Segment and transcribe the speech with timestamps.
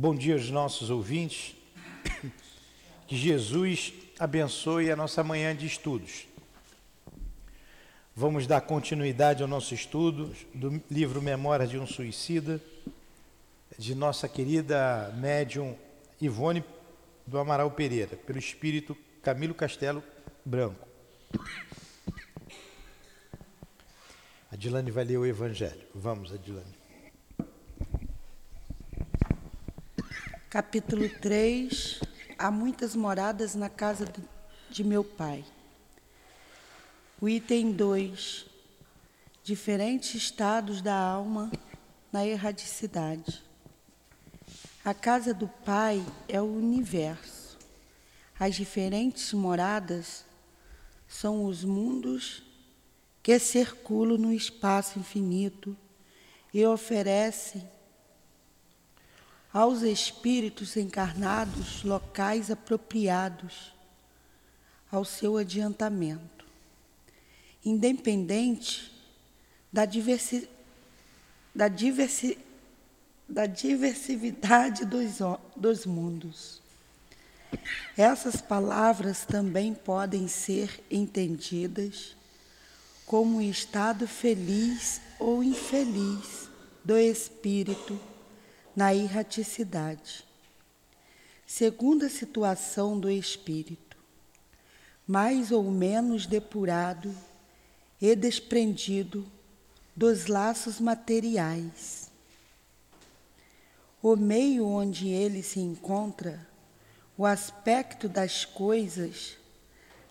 [0.00, 1.56] Bom dia aos nossos ouvintes.
[3.08, 6.28] Que Jesus abençoe a nossa manhã de estudos.
[8.14, 12.62] Vamos dar continuidade ao nosso estudo do livro Memórias de um Suicida,
[13.76, 15.76] de nossa querida médium
[16.20, 16.62] Ivone
[17.26, 20.00] do Amaral Pereira, pelo espírito Camilo Castelo
[20.44, 20.86] Branco.
[24.52, 25.82] Adilane vai ler o Evangelho.
[25.92, 26.77] Vamos, Adilane.
[30.50, 32.00] Capítulo 3
[32.38, 34.10] Há muitas moradas na casa
[34.70, 35.44] de meu pai.
[37.20, 38.46] O item 2
[39.44, 41.52] Diferentes estados da alma
[42.10, 43.44] na erradicidade.
[44.82, 47.58] A casa do pai é o universo.
[48.40, 50.24] As diferentes moradas
[51.06, 52.42] são os mundos
[53.22, 55.76] que circulam no espaço infinito
[56.54, 57.68] e oferecem
[59.58, 63.72] aos espíritos encarnados locais apropriados
[64.88, 66.46] ao seu adiantamento,
[67.64, 68.92] independente
[69.72, 70.48] da, diversi,
[71.52, 72.38] da, diversi,
[73.28, 75.18] da diversidade dos,
[75.56, 76.62] dos mundos.
[77.96, 82.14] Essas palavras também podem ser entendidas
[83.04, 86.48] como um estado feliz ou infeliz
[86.84, 88.00] do espírito
[88.78, 90.24] na erraticidade.
[91.44, 93.96] Segundo a situação do espírito,
[95.04, 97.12] mais ou menos depurado
[98.00, 99.26] e desprendido
[99.96, 102.08] dos laços materiais.
[104.00, 106.46] O meio onde ele se encontra,
[107.16, 109.36] o aspecto das coisas,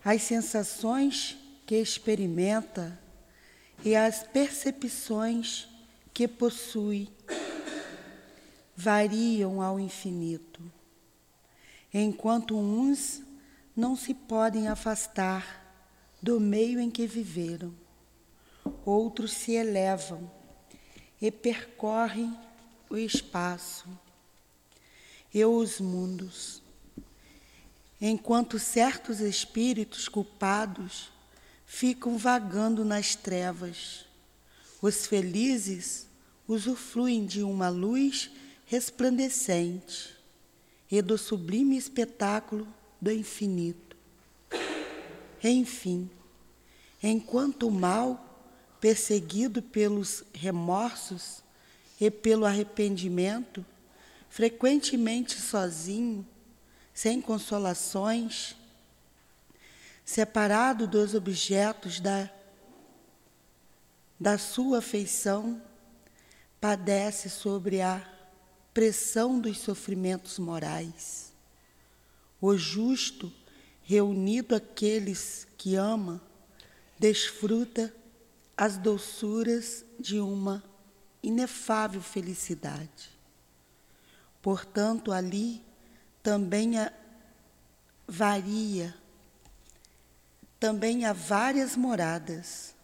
[0.04, 3.00] as sensações que experimenta
[3.82, 5.66] e as percepções
[6.12, 7.08] que possui
[8.80, 10.60] variam ao infinito,
[11.92, 13.20] enquanto uns
[13.74, 15.66] não se podem afastar
[16.22, 17.74] do meio em que viveram,
[18.86, 20.30] outros se elevam
[21.20, 22.32] e percorrem
[22.88, 23.88] o espaço
[25.34, 26.62] e os mundos,
[28.00, 31.10] enquanto certos espíritos culpados
[31.66, 34.06] ficam vagando nas trevas.
[34.80, 36.06] Os felizes
[36.46, 38.30] usufruem de uma luz
[38.68, 40.14] resplandecente
[40.90, 42.68] e do sublime espetáculo
[43.00, 43.96] do infinito.
[45.42, 46.10] Enfim,
[47.02, 48.46] enquanto o mal,
[48.78, 51.42] perseguido pelos remorsos
[51.98, 53.64] e pelo arrependimento,
[54.28, 56.26] frequentemente sozinho,
[56.92, 58.54] sem consolações,
[60.04, 62.28] separado dos objetos da,
[64.20, 65.62] da sua afeição,
[66.60, 68.17] padece sobre a
[68.72, 71.32] pressão dos sofrimentos morais.
[72.40, 73.32] O justo,
[73.82, 76.20] reunido aqueles que ama,
[76.98, 77.94] desfruta
[78.56, 80.62] as doçuras de uma
[81.22, 83.10] inefável felicidade.
[84.40, 85.64] Portanto, ali
[86.22, 86.72] também
[88.06, 88.94] varia,
[90.60, 92.74] também há várias moradas,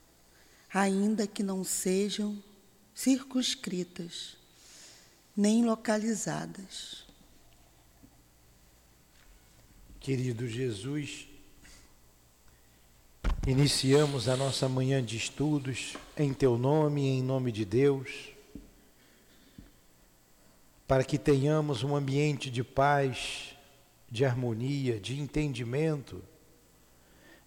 [0.73, 2.43] ainda que não sejam
[2.95, 4.37] circunscritas
[5.37, 7.05] nem localizadas.
[9.99, 11.27] Querido Jesus,
[13.47, 18.29] iniciamos a nossa manhã de estudos em Teu nome e em nome de Deus,
[20.87, 23.57] para que tenhamos um ambiente de paz,
[24.11, 26.23] de harmonia, de entendimento,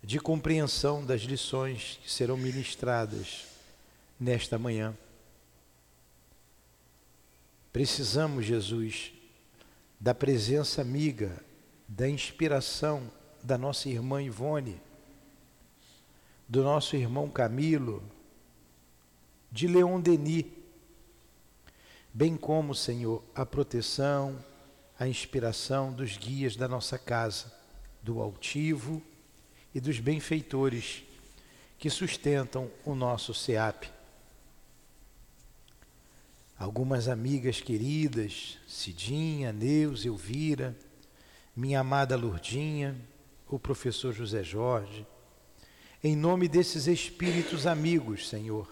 [0.03, 3.45] de compreensão das lições que serão ministradas
[4.19, 4.97] nesta manhã.
[7.71, 9.13] Precisamos, Jesus,
[9.99, 11.43] da presença amiga,
[11.87, 13.11] da inspiração
[13.43, 14.81] da nossa irmã Ivone,
[16.47, 18.03] do nosso irmão Camilo,
[19.51, 20.45] de Leon Denis,
[22.13, 24.43] bem como, Senhor, a proteção,
[24.97, 27.53] a inspiração dos guias da nossa casa,
[28.01, 29.01] do altivo
[29.73, 31.03] e dos benfeitores
[31.77, 33.96] que sustentam o nosso SEAP
[36.57, 40.75] algumas amigas queridas, Cidinha, Neus, Elvira,
[41.55, 42.95] minha amada Lurdinha,
[43.47, 45.05] o professor José Jorge,
[46.03, 48.69] em nome desses espíritos amigos, Senhor,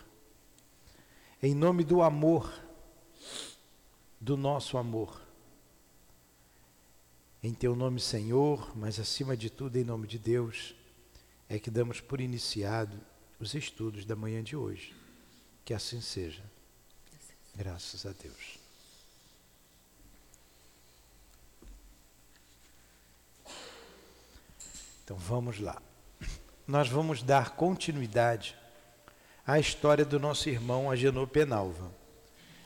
[1.42, 2.52] em nome do amor,
[4.20, 5.22] do nosso amor,
[7.44, 10.76] em Teu nome, Senhor, mas acima de tudo, em nome de Deus,
[11.48, 13.00] é que damos por iniciado
[13.40, 14.96] os estudos da manhã de hoje.
[15.64, 16.44] Que assim seja.
[17.56, 18.60] Graças a Deus.
[25.04, 25.82] Então vamos lá.
[26.68, 28.56] Nós vamos dar continuidade
[29.46, 31.92] à história do nosso irmão Agenor Penalva.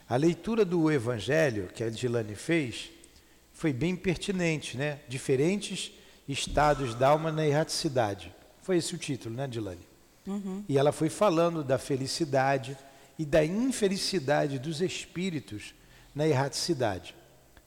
[0.08, 2.90] A leitura do Evangelho que a Dilane fez
[3.52, 5.00] foi bem pertinente, né?
[5.06, 5.92] Diferentes
[6.26, 8.34] estados da alma na erraticidade.
[8.62, 9.86] Foi esse o título, né, Dilane?
[10.26, 10.64] Uhum.
[10.68, 12.76] E ela foi falando da felicidade,
[13.20, 15.74] e da infelicidade dos espíritos
[16.14, 17.14] na erraticidade.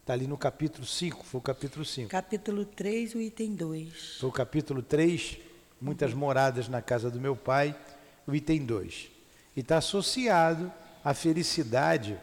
[0.02, 2.10] Está ali no capítulo 5, foi o capítulo 5.
[2.10, 4.18] Capítulo 3, o item 2.
[4.20, 5.38] Foi o capítulo 3,
[5.80, 6.18] muitas uhum.
[6.18, 7.80] moradas na casa do meu pai,
[8.26, 9.12] o item 2.
[9.56, 10.74] E está associado
[11.06, 12.20] à felicidade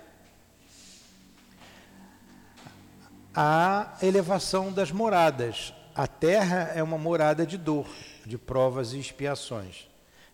[3.33, 5.73] à elevação das moradas.
[5.95, 7.87] A terra é uma morada de dor,
[8.27, 9.89] de provas e expiações.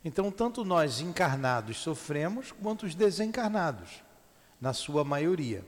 [0.06, 4.05] Então, tanto nós encarnados sofremos, quanto os desencarnados,
[4.61, 5.64] na sua maioria.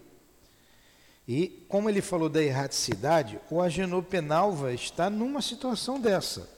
[1.27, 6.49] E, como ele falou da erraticidade, o Agenor Penalva está numa situação dessa.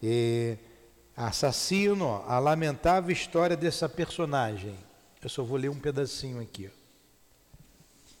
[0.00, 0.56] E,
[1.16, 4.76] assassino, a lamentável história dessa personagem.
[5.20, 6.70] Eu só vou ler um pedacinho aqui.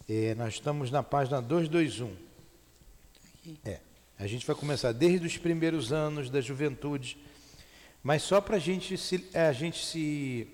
[0.08, 2.16] E, nós estamos na página 221.
[3.64, 3.78] É,
[4.18, 7.16] a gente vai começar desde os primeiros anos da juventude,
[8.04, 10.46] mas só para gente se, é, a gente se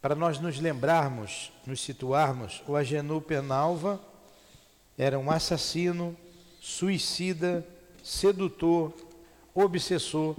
[0.00, 4.00] para nós nos lembrarmos, nos situarmos, o Agenor Penalva
[4.96, 6.16] era um assassino,
[6.60, 7.66] suicida,
[8.04, 8.94] sedutor,
[9.52, 10.36] obsessor.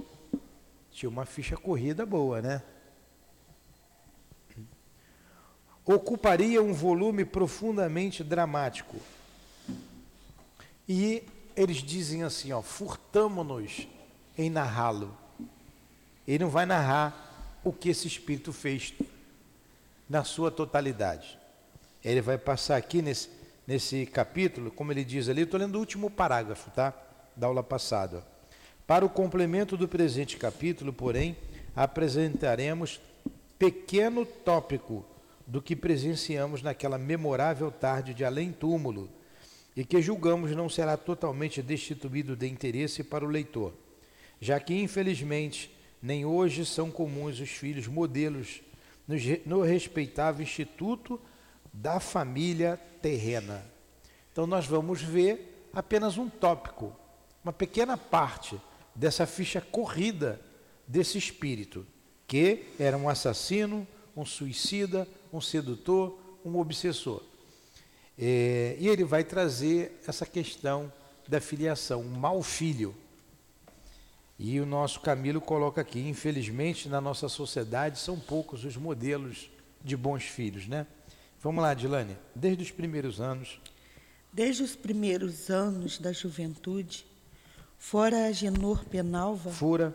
[0.90, 2.62] Tinha uma ficha corrida boa, né?
[5.84, 8.96] Ocuparia um volume profundamente dramático.
[10.88, 11.24] E
[11.54, 13.86] eles dizem assim, ó, furtamo-nos
[14.36, 15.21] em narrá-lo.
[16.26, 18.94] Ele não vai narrar o que esse espírito fez
[20.08, 21.38] na sua totalidade.
[22.04, 23.28] Ele vai passar aqui nesse,
[23.66, 26.92] nesse capítulo, como ele diz ali, estou lendo o último parágrafo, tá?
[27.36, 28.24] Da aula passada.
[28.86, 31.36] Para o complemento do presente capítulo, porém,
[31.74, 33.00] apresentaremos
[33.58, 35.04] pequeno tópico
[35.46, 39.08] do que presenciamos naquela memorável tarde de além-túmulo
[39.76, 43.72] e que julgamos não será totalmente destituído de interesse para o leitor,
[44.40, 45.70] já que, infelizmente,
[46.02, 48.60] nem hoje são comuns os filhos modelos
[49.46, 51.20] no respeitável Instituto
[51.72, 53.64] da Família Terrena.
[54.32, 56.94] Então, nós vamos ver apenas um tópico,
[57.44, 58.60] uma pequena parte
[58.94, 60.40] dessa ficha corrida
[60.86, 61.86] desse espírito,
[62.26, 67.22] que era um assassino, um suicida, um sedutor, um obsessor.
[68.18, 70.92] É, e ele vai trazer essa questão
[71.26, 72.94] da filiação, um mau filho.
[74.38, 79.50] E o nosso Camilo coloca aqui, infelizmente, na nossa sociedade são poucos os modelos
[79.84, 80.86] de bons filhos, né?
[81.40, 83.60] Vamos lá, Dilane, desde os primeiros anos.
[84.32, 87.06] Desde os primeiros anos da juventude,
[87.78, 89.50] fora Agenor Penalva.
[89.50, 89.94] Fura.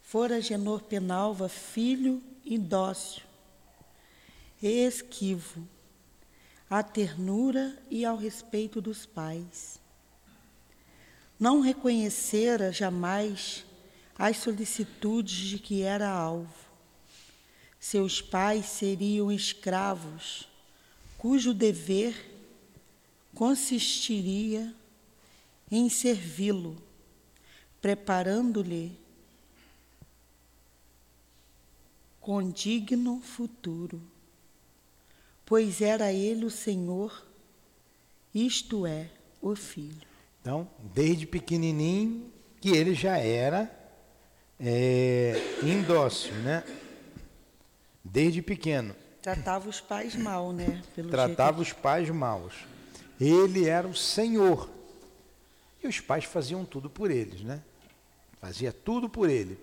[0.00, 3.22] Fora Agenor Penalva, filho e dócil,
[4.62, 5.66] e esquivo,
[6.70, 9.80] à ternura e ao respeito dos pais
[11.38, 13.64] não reconhecera jamais
[14.18, 16.66] as solicitudes de que era alvo.
[17.78, 20.48] Seus pais seriam escravos,
[21.18, 22.34] cujo dever
[23.34, 24.74] consistiria
[25.70, 26.82] em servi-lo,
[27.82, 28.98] preparando-lhe
[32.18, 34.02] com digno futuro,
[35.44, 37.24] pois era ele o Senhor,
[38.34, 40.15] isto é, o Filho.
[40.46, 43.68] Então, desde pequenininho, que ele já era
[44.60, 46.62] é, indócil, né?
[48.04, 48.94] Desde pequeno.
[49.20, 50.80] Tratava os pais mal, né?
[50.94, 52.54] Pelo Tratava os pais maus.
[53.20, 54.70] Ele era o senhor.
[55.82, 57.60] E os pais faziam tudo por eles, né?
[58.40, 59.58] Fazia tudo por ele.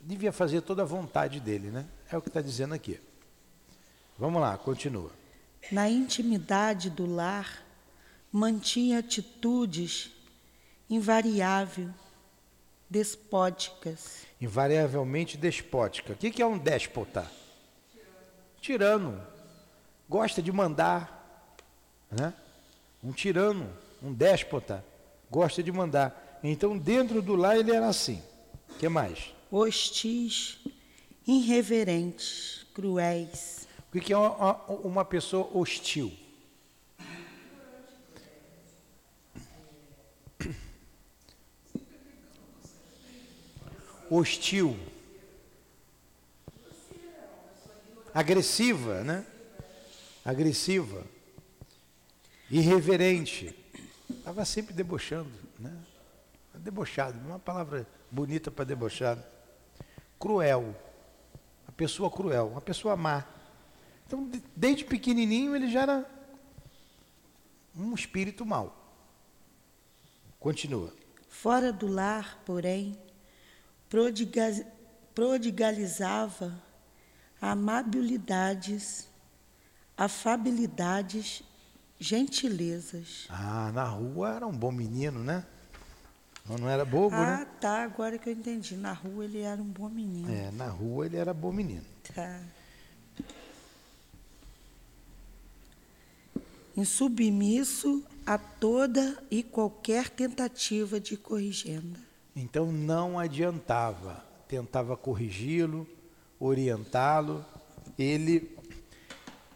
[0.00, 1.84] Devia fazer toda a vontade dele, né?
[2.10, 2.98] É o que está dizendo aqui.
[4.18, 5.10] Vamos lá, continua.
[5.70, 7.66] Na intimidade do lar,
[8.32, 10.10] mantinha atitudes
[10.88, 11.90] invariável,
[12.88, 14.26] despóticas.
[14.40, 16.12] Invariavelmente despótica.
[16.12, 17.30] O que é um déspota?
[18.60, 19.20] Tirano.
[20.08, 21.46] Gosta de mandar.
[22.10, 22.34] Né?
[23.02, 23.70] Um tirano,
[24.02, 24.84] um déspota,
[25.30, 26.40] gosta de mandar.
[26.42, 28.20] Então, dentro do lar, ele era assim.
[28.68, 29.32] O que mais?
[29.50, 30.58] Hostis,
[31.26, 33.68] irreverentes, cruéis.
[33.94, 36.12] O que é uma, uma pessoa hostil?
[44.10, 44.76] Hostil,
[48.12, 49.24] agressiva, né?
[50.24, 51.06] Agressiva,
[52.50, 53.54] irreverente.
[54.10, 55.72] Estava sempre debochando, né?
[56.54, 59.22] Debochado, uma palavra bonita para debochado.
[60.18, 60.76] Cruel.
[61.66, 63.24] Uma pessoa cruel, uma pessoa má.
[64.06, 66.10] Então, desde pequenininho ele já era
[67.74, 68.76] um espírito mau.
[70.38, 70.92] Continua.
[71.28, 72.98] Fora do lar, porém,
[75.14, 76.56] prodigalizava
[77.40, 79.08] amabilidades,
[79.96, 81.42] afabilidades,
[81.98, 83.26] gentilezas.
[83.28, 85.44] Ah, na rua era um bom menino, né?
[86.48, 87.38] Não era bobo, ah, né?
[87.42, 88.76] Ah, tá, agora que eu entendi.
[88.76, 90.32] Na rua ele era um bom menino.
[90.32, 91.84] É, na rua ele era bom menino.
[92.14, 92.40] Tá.
[96.76, 102.09] Insubmisso a toda e qualquer tentativa de corrigenda.
[102.34, 104.24] Então não adiantava.
[104.48, 105.86] Tentava corrigi-lo,
[106.38, 107.44] orientá-lo.
[107.98, 108.56] Ele,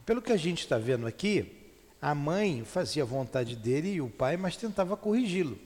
[0.05, 4.11] pelo que a gente está vendo aqui, a mãe fazia a vontade dele e o
[4.11, 5.59] pai, mas tentava corrigi-lo.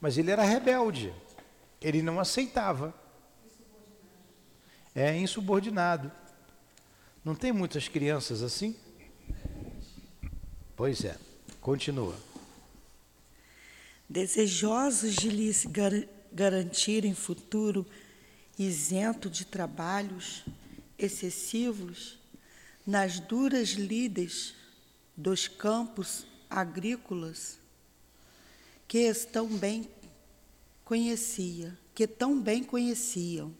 [0.00, 1.14] Mas ele era rebelde.
[1.80, 2.94] Ele não aceitava.
[4.94, 6.10] É insubordinado.
[7.24, 8.74] Não tem muitas crianças assim?
[10.74, 11.16] Pois é.
[11.60, 12.16] Continua.
[14.08, 15.92] Desejosos de gar
[16.32, 17.86] garantirem futuro
[18.58, 20.44] isento de trabalhos
[20.98, 22.18] excessivos
[22.86, 24.54] nas duras lides
[25.16, 27.58] dos campos agrícolas
[28.86, 29.88] que estão bem
[30.84, 33.54] conhecia, que tão bem conheciam.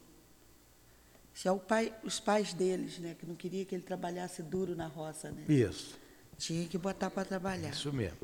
[1.33, 4.87] Se é pai, os pais deles, né, que não queria que ele trabalhasse duro na
[4.87, 5.45] roça, né?
[5.47, 5.97] Isso.
[6.37, 7.69] Tinha que botar para trabalhar.
[7.69, 8.17] Isso mesmo.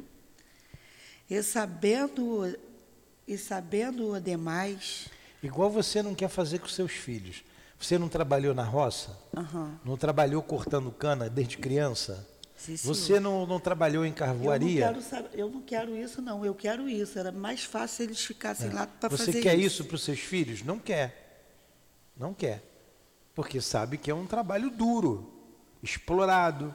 [1.29, 2.45] E sabendo
[3.27, 5.07] e sabendo o demais.
[5.43, 7.43] Igual você não quer fazer com seus filhos.
[7.79, 9.17] Você não trabalhou na roça?
[9.35, 9.75] Uhum.
[9.85, 12.27] Não trabalhou cortando cana desde criança?
[12.55, 14.87] Sim, você não, não trabalhou em carvoaria?
[14.87, 16.43] Eu não, quero, eu não quero isso, não.
[16.43, 17.19] Eu quero isso.
[17.19, 18.73] Era mais fácil eles ficassem é.
[18.73, 19.31] lá para fazer isso.
[19.33, 20.63] Você quer isso para os seus filhos?
[20.63, 21.43] Não quer.
[22.17, 22.63] Não quer.
[23.35, 25.31] Porque sabe que é um trabalho duro,
[25.83, 26.73] explorado.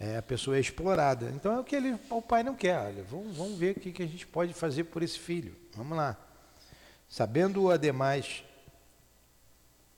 [0.00, 1.30] É, a pessoa é explorada.
[1.34, 2.78] Então é o que ele, o pai não quer.
[2.78, 5.56] Olha, vamos, vamos ver o que, que a gente pode fazer por esse filho.
[5.74, 6.16] Vamos lá.
[7.08, 8.44] Sabendo ademais,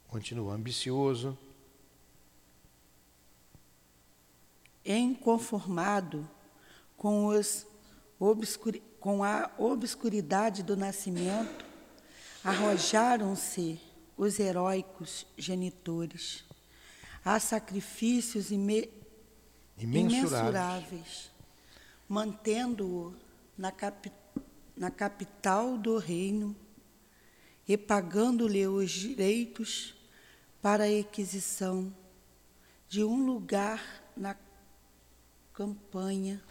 [0.09, 1.37] continua ambicioso,
[4.85, 6.29] inconformado
[6.97, 7.67] com, os
[8.19, 11.65] obscuri, com a obscuridade do nascimento,
[12.43, 13.81] arrojaram-se
[14.17, 16.45] os heróicos genitores
[17.25, 18.89] a sacrifícios ime,
[19.83, 21.31] imensuráveis, imensuráveis
[22.11, 23.15] mantendo-o
[23.57, 24.11] na, capi,
[24.77, 26.57] na capital do reino
[27.69, 29.95] e pagando-lhe os direitos
[30.61, 31.95] para a aquisição
[32.89, 33.81] de um lugar
[34.17, 34.35] na
[35.53, 36.43] campanha.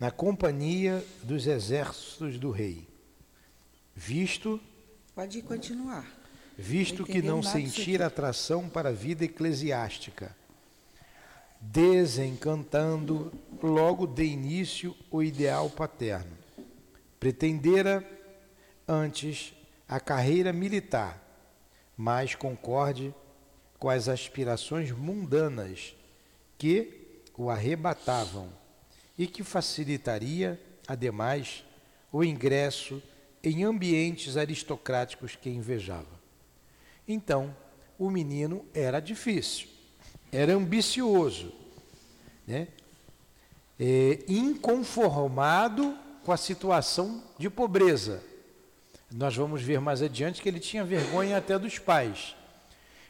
[0.00, 2.88] Na companhia dos exércitos do rei,
[3.94, 4.60] visto.
[5.14, 6.12] Pode continuar.
[6.56, 10.36] Visto que não sentir atração para a vida eclesiástica,
[11.60, 16.36] desencantando logo de início o ideal paterno.
[17.18, 18.08] Pretendera
[18.86, 19.54] antes
[19.88, 21.22] a carreira militar,
[21.96, 23.14] mas concorde
[23.78, 25.94] com as aspirações mundanas
[26.56, 28.48] que o arrebatavam
[29.16, 31.64] e que facilitaria, ademais,
[32.12, 33.02] o ingresso
[33.42, 36.18] em ambientes aristocráticos que invejava.
[37.06, 37.54] Então,
[37.98, 39.68] o menino era difícil,
[40.32, 41.52] era ambicioso,
[42.46, 42.68] né?
[43.80, 48.22] É, inconformado com a situação de pobreza.
[49.10, 52.34] Nós vamos ver mais adiante que ele tinha vergonha até dos pais.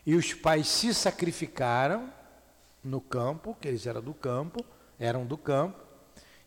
[0.07, 2.13] E os pais se sacrificaram
[2.85, 4.65] no campo, que eles eram do campo,
[4.99, 5.79] eram do campo,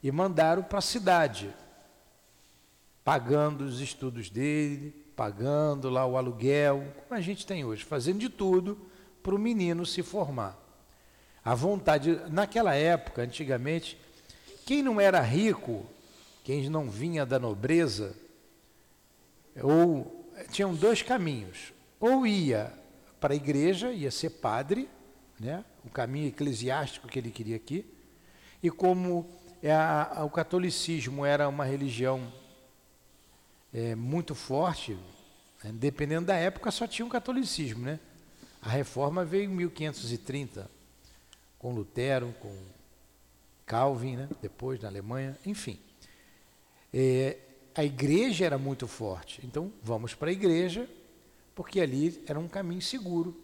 [0.01, 1.53] e mandaram para a cidade,
[3.03, 8.29] pagando os estudos dele, pagando lá o aluguel, como a gente tem hoje, fazendo de
[8.29, 8.77] tudo
[9.21, 10.57] para o menino se formar.
[11.43, 13.97] A vontade, naquela época, antigamente,
[14.65, 15.85] quem não era rico,
[16.43, 18.15] quem não vinha da nobreza,
[19.61, 22.71] ou tinham dois caminhos, ou ia
[23.19, 24.89] para a igreja, ia ser padre,
[25.39, 25.65] né?
[25.83, 27.85] o caminho eclesiástico que ele queria aqui.
[28.61, 29.29] E como
[29.61, 32.31] é a, a, o catolicismo era uma religião
[33.73, 34.97] é, muito forte,
[35.63, 35.71] né?
[35.73, 37.85] dependendo da época só tinha o um catolicismo.
[37.85, 37.99] Né?
[38.61, 40.69] A reforma veio em 1530,
[41.57, 42.55] com Lutero, com
[43.65, 44.29] Calvin, né?
[44.41, 45.79] depois na Alemanha, enfim.
[46.93, 47.37] É,
[47.73, 50.87] a igreja era muito forte, então vamos para a igreja,
[51.55, 53.35] porque ali era um caminho seguro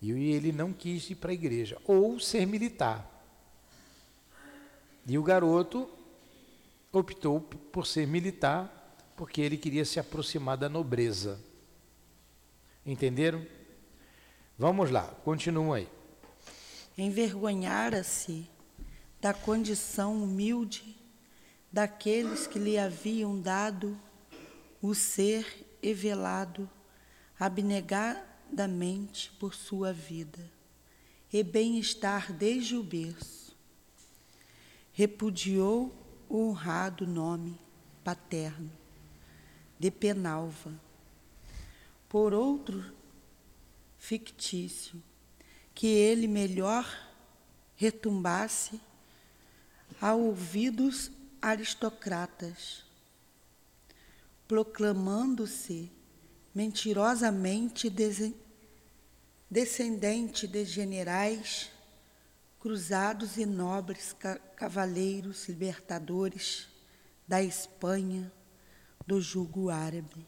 [0.00, 3.12] e ele não quis ir para a igreja, ou ser militar.
[5.06, 5.88] E o garoto
[6.92, 8.72] optou por ser militar
[9.16, 11.40] porque ele queria se aproximar da nobreza.
[12.86, 13.44] Entenderam?
[14.56, 15.88] Vamos lá, continua aí.
[16.96, 18.48] Envergonhara-se
[19.20, 20.96] da condição humilde
[21.72, 24.00] daqueles que lhe haviam dado
[24.80, 26.70] o ser evelado
[27.38, 30.48] abnegadamente por sua vida
[31.32, 33.56] e bem-estar desde o berço.
[34.92, 35.92] Repudiou
[36.28, 37.58] o honrado nome
[38.04, 38.70] paterno
[39.76, 40.85] de Penalva
[42.08, 42.94] por outro
[43.98, 45.02] fictício
[45.74, 46.86] que ele melhor
[47.74, 48.80] retumbasse
[50.00, 51.10] a ouvidos
[51.40, 52.84] aristocratas,
[54.48, 55.90] proclamando-se
[56.54, 57.92] mentirosamente
[59.50, 61.70] descendente de generais
[62.58, 64.16] cruzados e nobres
[64.56, 66.68] cavaleiros libertadores
[67.28, 68.32] da Espanha
[69.06, 70.26] do jugo árabe.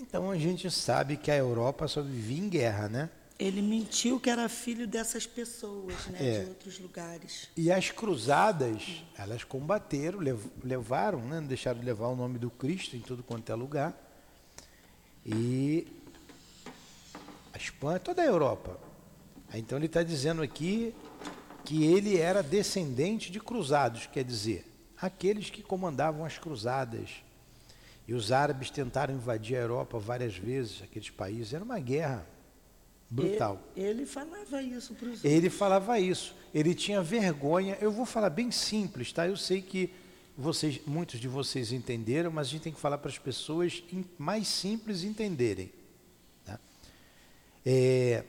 [0.00, 3.10] Então a gente sabe que a Europa só vivia em guerra, né?
[3.38, 6.40] Ele mentiu que era filho dessas pessoas, né, É.
[6.42, 7.48] de outros lugares.
[7.56, 11.40] E as cruzadas, elas combateram, lev- levaram, né?
[11.42, 13.94] deixaram de levar o nome do Cristo em tudo quanto é lugar.
[15.24, 15.86] E
[17.52, 18.78] a Espanha, toda a Europa.
[19.52, 20.94] Então ele está dizendo aqui
[21.64, 24.64] que ele era descendente de cruzados, quer dizer,
[25.00, 27.10] aqueles que comandavam as cruzadas.
[28.08, 31.52] E os árabes tentaram invadir a Europa várias vezes, aqueles países.
[31.52, 32.26] Era uma guerra
[33.10, 33.60] brutal.
[33.76, 36.34] Ele, ele falava isso para os Ele falava isso.
[36.54, 37.76] Ele tinha vergonha.
[37.80, 39.26] Eu vou falar bem simples, tá?
[39.26, 39.92] Eu sei que
[40.36, 43.82] vocês, muitos de vocês entenderam, mas a gente tem que falar para as pessoas
[44.18, 45.72] mais simples entenderem.
[46.44, 46.60] tá?
[47.64, 48.22] É,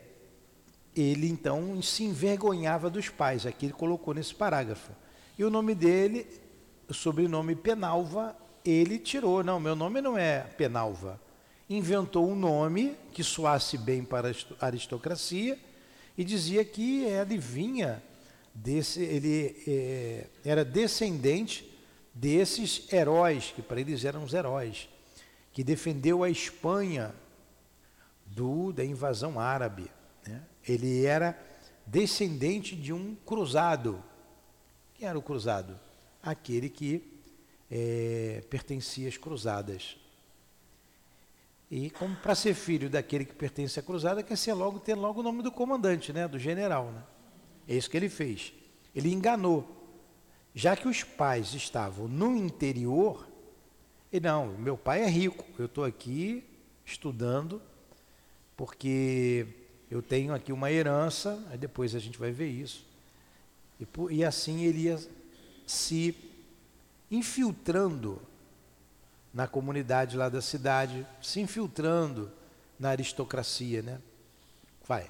[0.95, 3.45] ele então se envergonhava dos pais.
[3.45, 4.91] Aqui ele colocou nesse parágrafo.
[5.37, 6.25] E o nome dele,
[6.89, 8.35] o sobrenome Penalva,
[8.69, 9.43] ele tirou.
[9.43, 11.19] Não, meu nome não é Penalva.
[11.69, 15.59] Inventou um nome que soasse bem para a aristo- aristocracia
[16.17, 18.01] e dizia que ele vinha
[18.53, 21.69] desse, ele é, era descendente
[22.13, 24.89] desses heróis, que para eles eram os heróis,
[25.53, 27.13] que defendeu a Espanha
[28.25, 29.91] do, da invasão árabe.
[30.25, 30.41] né?
[30.67, 31.37] Ele era
[31.85, 34.03] descendente de um cruzado.
[34.95, 35.79] Quem era o cruzado?
[36.23, 37.16] Aquele que
[37.69, 39.97] eh, pertencia às cruzadas.
[41.69, 45.19] E como para ser filho daquele que pertence à cruzada, quer ser logo ter logo
[45.19, 47.03] o nome do comandante, né, do general, né?
[47.67, 48.53] É isso que ele fez.
[48.95, 49.67] Ele enganou.
[50.55, 53.27] Já que os pais estavam no interior,
[54.11, 56.43] ele não, meu pai é rico, eu estou aqui
[56.85, 57.61] estudando
[58.55, 59.45] porque
[59.91, 62.85] eu tenho aqui uma herança, aí depois a gente vai ver isso.
[63.79, 64.99] E, e assim ele ia
[65.67, 66.15] se
[67.09, 68.21] infiltrando
[69.33, 72.31] na comunidade lá da cidade, se infiltrando
[72.79, 74.01] na aristocracia, né?
[74.85, 75.09] Vai.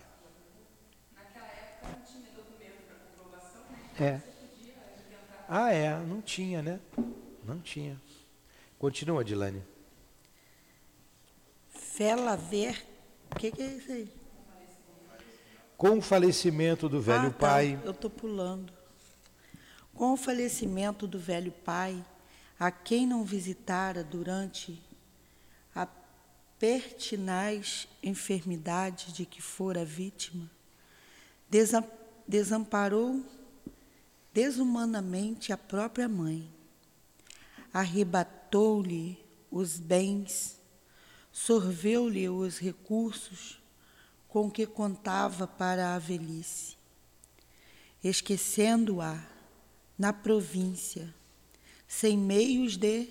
[4.00, 4.22] É.
[5.50, 6.80] Ah, é, não tinha, né?
[7.44, 8.00] Não tinha.
[8.78, 9.64] Continua, Dilane.
[11.70, 12.86] Fela ver.
[13.32, 14.10] O que, que é isso aí?
[15.76, 18.77] Com o falecimento do velho Ah, tá, pai, Eu estou pulando.
[19.98, 22.06] Com o falecimento do velho pai,
[22.60, 24.80] a quem não visitara durante
[25.74, 25.88] a
[26.60, 30.48] pertinaz enfermidade de que fora vítima,
[31.50, 31.84] desa-
[32.28, 33.26] desamparou
[34.32, 36.48] desumanamente a própria mãe,
[37.74, 39.18] arrebatou-lhe
[39.50, 40.60] os bens,
[41.32, 43.60] sorveu-lhe os recursos
[44.28, 46.78] com que contava para a velhice,
[48.04, 49.36] esquecendo-a
[49.98, 51.14] na província,
[51.88, 53.08] sem meios de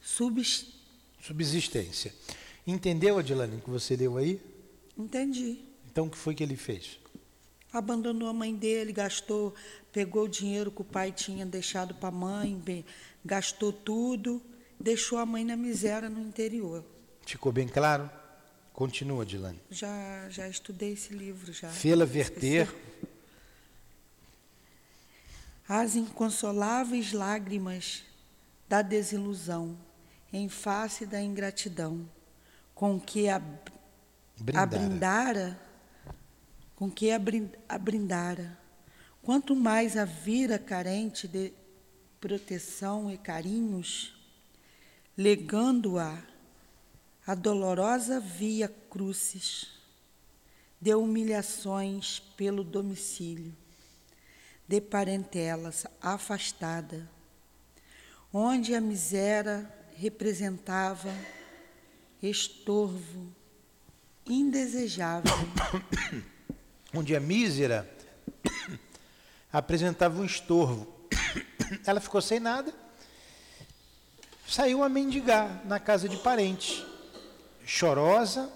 [0.00, 0.74] subs...
[1.20, 2.12] subsistência.
[2.66, 4.40] Entendeu, Adilane, que você leu aí?
[4.98, 5.58] Entendi.
[5.90, 6.98] Então, o que foi que ele fez?
[7.72, 9.54] Abandonou a mãe dele, gastou,
[9.92, 12.84] pegou o dinheiro que o pai tinha deixado para a mãe, bem,
[13.24, 14.42] gastou tudo,
[14.80, 16.84] deixou a mãe na miséria no interior.
[17.24, 18.10] Ficou bem claro?
[18.72, 19.58] Continua, Adilane.
[19.70, 21.68] Já, já estudei esse livro já.
[21.68, 22.68] Fê-la verter.
[25.68, 28.04] As inconsoláveis lágrimas
[28.68, 29.76] da desilusão
[30.32, 32.08] em face da ingratidão,
[32.74, 33.40] com que a, a
[34.38, 34.66] brindara.
[34.66, 35.60] brindara,
[36.76, 38.58] com que a brindara,
[39.22, 41.52] quanto mais a vira carente de
[42.20, 44.14] proteção e carinhos,
[45.16, 46.22] legando-a
[47.26, 49.68] a dolorosa via crucis
[50.80, 53.52] de humilhações pelo domicílio,
[54.68, 57.08] de parentelas afastada,
[58.32, 61.12] onde a miséria representava
[62.22, 63.34] estorvo
[64.26, 65.32] indesejável.
[66.92, 67.88] onde a mísera
[69.52, 70.92] apresentava um estorvo.
[71.86, 72.74] Ela ficou sem nada,
[74.48, 76.84] saiu a mendigar na casa de parentes,
[77.64, 78.52] chorosa.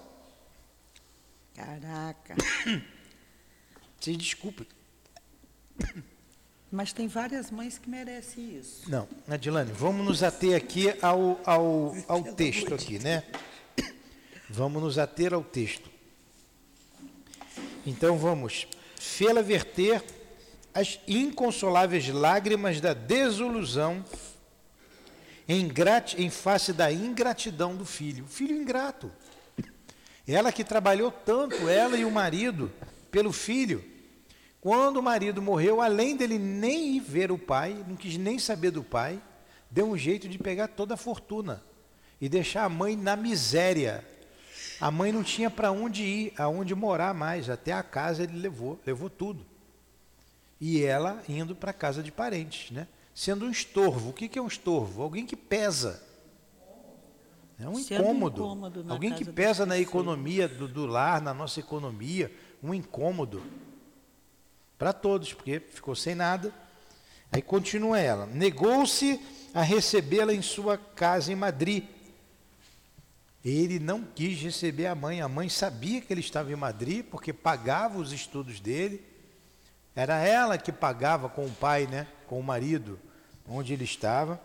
[1.55, 2.35] Caraca.
[3.99, 4.80] Se desculpe.
[6.71, 8.89] Mas tem várias mães que merecem isso.
[8.89, 13.23] Não, Adilane, vamos nos ater aqui ao, ao, ao texto aqui, né?
[14.49, 15.89] Vamos nos ater ao texto.
[17.85, 18.67] Então vamos.
[18.97, 20.03] Fê-la verter
[20.73, 24.05] as inconsoláveis lágrimas da desilusão
[25.47, 25.69] em,
[26.17, 28.25] em face da ingratidão do filho.
[28.27, 29.11] Filho ingrato.
[30.27, 32.71] Ela que trabalhou tanto, ela e o marido,
[33.09, 33.83] pelo filho.
[34.61, 38.69] Quando o marido morreu, além dele nem ir ver o pai, não quis nem saber
[38.69, 39.19] do pai,
[39.71, 41.63] deu um jeito de pegar toda a fortuna
[42.21, 44.05] e deixar a mãe na miséria.
[44.79, 48.79] A mãe não tinha para onde ir, aonde morar mais, até a casa ele levou,
[48.85, 49.43] levou tudo.
[50.59, 52.87] E ela indo para a casa de parentes, né?
[53.15, 54.11] Sendo um estorvo.
[54.11, 55.01] O que é um estorvo?
[55.01, 56.03] Alguém que pesa.
[57.59, 58.43] É um incômodo.
[58.43, 63.41] incômodo Alguém que pesa na economia do, do lar, na nossa economia, um incômodo
[64.81, 66.51] para todos, porque ficou sem nada.
[67.31, 69.21] Aí continua ela: negou-se
[69.53, 71.83] a recebê-la em sua casa em Madrid.
[73.45, 75.21] Ele não quis receber a mãe.
[75.21, 79.05] A mãe sabia que ele estava em Madrid porque pagava os estudos dele.
[79.95, 82.99] Era ela que pagava com o pai, né, com o marido,
[83.47, 84.41] onde ele estava.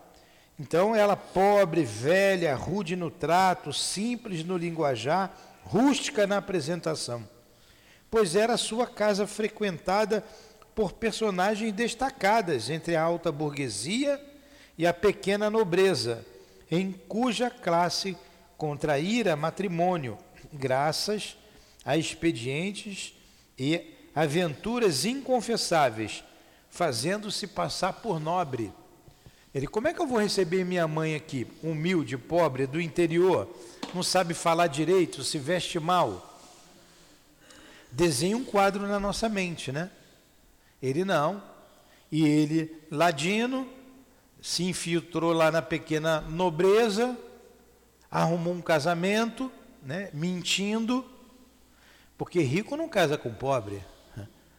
[0.61, 7.27] Então ela, pobre, velha, rude no trato, simples no linguajar, rústica na apresentação
[8.11, 10.25] pois era sua casa frequentada
[10.75, 14.21] por personagens destacadas entre a alta burguesia
[14.77, 16.25] e a pequena nobreza,
[16.71, 18.17] em cuja classe
[18.59, 20.19] contraíra matrimônio,
[20.53, 21.37] graças
[21.85, 23.15] a expedientes
[23.59, 26.23] e aventuras inconfessáveis,
[26.69, 28.73] fazendo-se passar por nobre.
[29.55, 33.49] Ele, como é que eu vou receber minha mãe aqui, humilde, pobre, do interior,
[33.95, 36.36] não sabe falar direito, se veste mal?
[37.97, 39.91] Desenha um quadro na nossa mente, né?
[40.83, 41.43] Ele não.
[42.13, 43.67] E ele, ladino,
[44.41, 47.17] se infiltrou lá na pequena nobreza,
[48.11, 49.51] arrumou um casamento,
[49.83, 50.11] né?
[50.13, 51.05] mentindo,
[52.19, 53.83] porque rico não casa com pobre,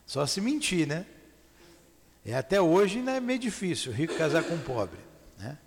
[0.06, 1.06] só se mentir, né?
[2.26, 5.00] E até hoje ainda é meio difícil rico casar com pobre.
[5.38, 5.58] Né?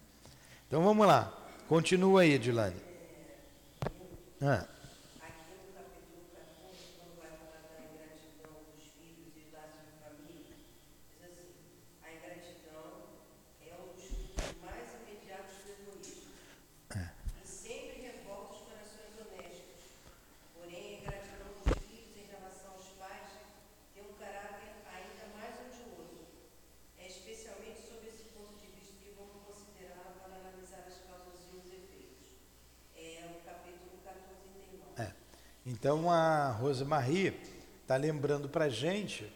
[0.66, 1.32] Então vamos lá,
[1.68, 2.76] continua aí, Edilane.
[4.42, 4.66] Ah.
[35.72, 37.32] Então a Rosemarie
[37.80, 39.32] está lembrando para a gente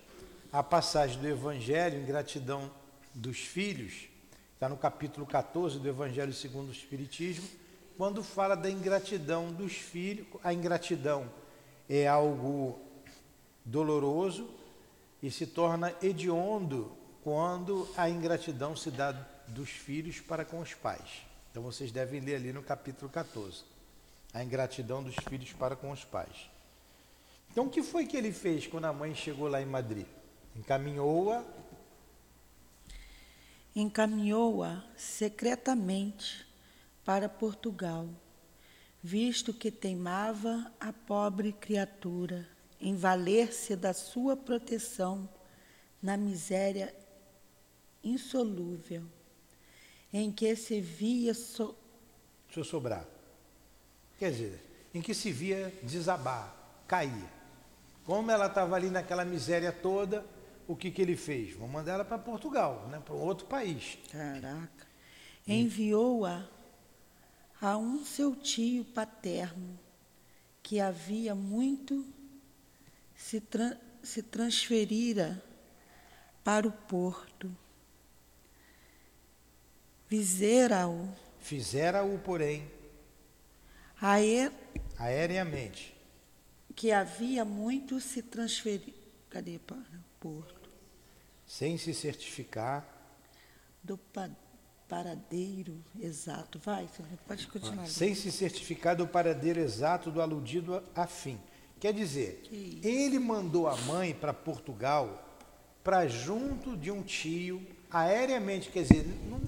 [0.53, 2.73] a passagem do Evangelho em gratidão
[3.15, 4.09] dos filhos,
[4.53, 7.49] está no capítulo 14 do Evangelho segundo o Espiritismo,
[7.97, 10.27] quando fala da ingratidão dos filhos.
[10.43, 11.31] A ingratidão
[11.89, 12.81] é algo
[13.65, 14.51] doloroso
[15.23, 19.13] e se torna hediondo quando a ingratidão se dá
[19.47, 21.23] dos filhos para com os pais.
[21.53, 23.74] Então vocês devem ler ali no capítulo 14
[24.35, 26.51] a ingratidão dos filhos para com os pais.
[27.51, 30.07] Então, o que foi que ele fez quando a mãe chegou lá em Madrid?
[30.57, 31.45] Encaminhou-a.
[33.77, 36.45] Encaminhou-a secretamente
[37.05, 38.09] para Portugal,
[39.01, 42.49] visto que teimava a pobre criatura
[42.81, 45.29] em valer-se da sua proteção
[46.03, 46.95] na miséria
[48.03, 49.05] insolúvel
[50.13, 51.77] em que se via so...
[52.63, 53.14] sobrar.
[54.25, 56.57] Quer dizer, em que se via desabar,
[56.89, 57.29] cair.
[58.07, 60.25] Como ela estava ali naquela miséria toda,
[60.67, 61.55] o que, que ele fez?
[61.55, 63.99] Vou mandar ela para Portugal, né, para outro país.
[64.11, 64.87] Caraca.
[65.47, 66.49] Enviou-a
[67.61, 69.79] a um seu tio paterno,
[70.63, 72.03] que havia muito
[73.15, 75.45] se, tra se transferira
[76.43, 77.55] para o porto.
[80.09, 81.11] Fizera-o.
[81.41, 82.67] Fizera-o, porém,
[84.01, 84.53] Aer,
[84.99, 85.95] aéreamente.
[86.75, 88.95] Que havia muito se transferir.
[89.31, 90.71] Cadê para o porto?
[91.47, 92.87] Sem se certificar.
[93.83, 93.99] Do,
[94.89, 96.59] paradeiro exato.
[96.59, 96.89] Vai,
[97.27, 97.87] pode continuar.
[97.87, 101.39] Sem se certificar do paradeiro exato do aludido a fim.
[101.81, 102.43] Quer dizer,
[102.83, 105.23] ele mandou a mãe para Portugal
[105.83, 109.41] para junto de um tio, aéreamente, quer dizer, não,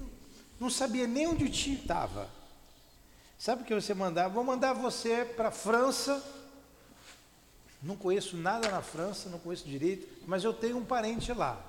[0.59, 2.29] não sabia nem onde o tio estava.
[3.37, 4.33] Sabe o que você mandava?
[4.33, 6.23] Vou mandar você para a França.
[7.81, 11.61] Não conheço nada na França, não conheço direito, mas eu tenho um parente lá.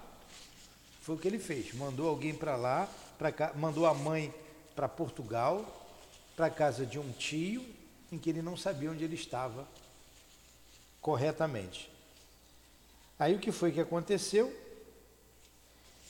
[1.02, 1.74] Foi o que ele fez.
[1.74, 2.88] Mandou alguém para lá,
[3.54, 4.34] mandou a mãe
[4.74, 5.86] para Portugal,
[6.34, 7.64] para casa de um tio,
[8.10, 9.68] em que ele não sabia onde ele estava
[11.00, 11.90] corretamente.
[13.18, 14.54] Aí o que foi que aconteceu?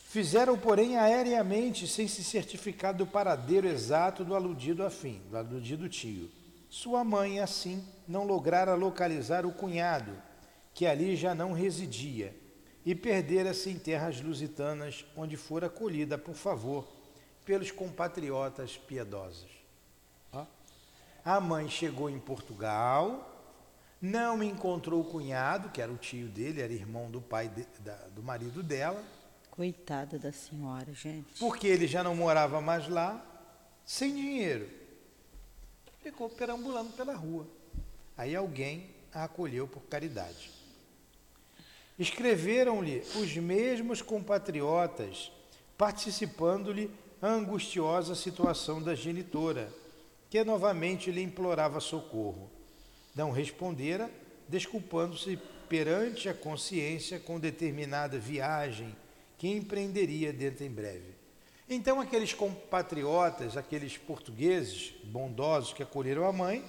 [0.08, 6.30] Fizeram, porém, aéreamente, sem se certificar do paradeiro exato do aludido afim, do aludido tio.
[6.70, 10.10] Sua mãe, assim, não lograra localizar o cunhado,
[10.72, 12.34] que ali já não residia,
[12.86, 16.88] e perdera-se em terras lusitanas, onde fora acolhida, por favor,
[17.44, 19.50] pelos compatriotas piedosos.
[21.22, 23.30] A mãe chegou em Portugal,
[24.00, 27.94] não encontrou o cunhado, que era o tio dele, era irmão do pai de, da,
[28.14, 29.04] do marido dela,
[29.58, 31.36] Coitada da senhora, gente.
[31.40, 33.20] Porque ele já não morava mais lá,
[33.84, 34.68] sem dinheiro.
[36.00, 37.44] Ficou perambulando pela rua.
[38.16, 40.52] Aí alguém a acolheu por caridade.
[41.98, 45.32] Escreveram-lhe os mesmos compatriotas,
[45.76, 46.88] participando-lhe
[47.20, 49.74] a angustiosa situação da genitora,
[50.30, 52.48] que novamente lhe implorava socorro.
[53.12, 54.08] Não respondera,
[54.48, 55.36] desculpando-se
[55.68, 58.94] perante a consciência com determinada viagem
[59.38, 61.16] que empreenderia dentro em breve.
[61.70, 66.64] Então, aqueles compatriotas, aqueles portugueses bondosos que acolheram a mãe,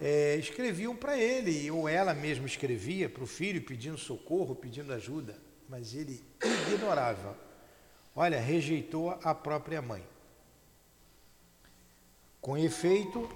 [0.00, 5.36] é, escreviam para ele, ou ela mesma escrevia para o filho pedindo socorro, pedindo ajuda,
[5.68, 6.22] mas ele
[6.68, 7.36] ignorava.
[8.14, 10.04] Olha, rejeitou a própria mãe.
[12.40, 13.28] Com efeito,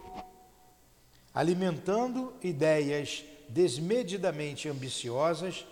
[1.33, 5.67] alimentando ideias desmedidamente ambiciosas,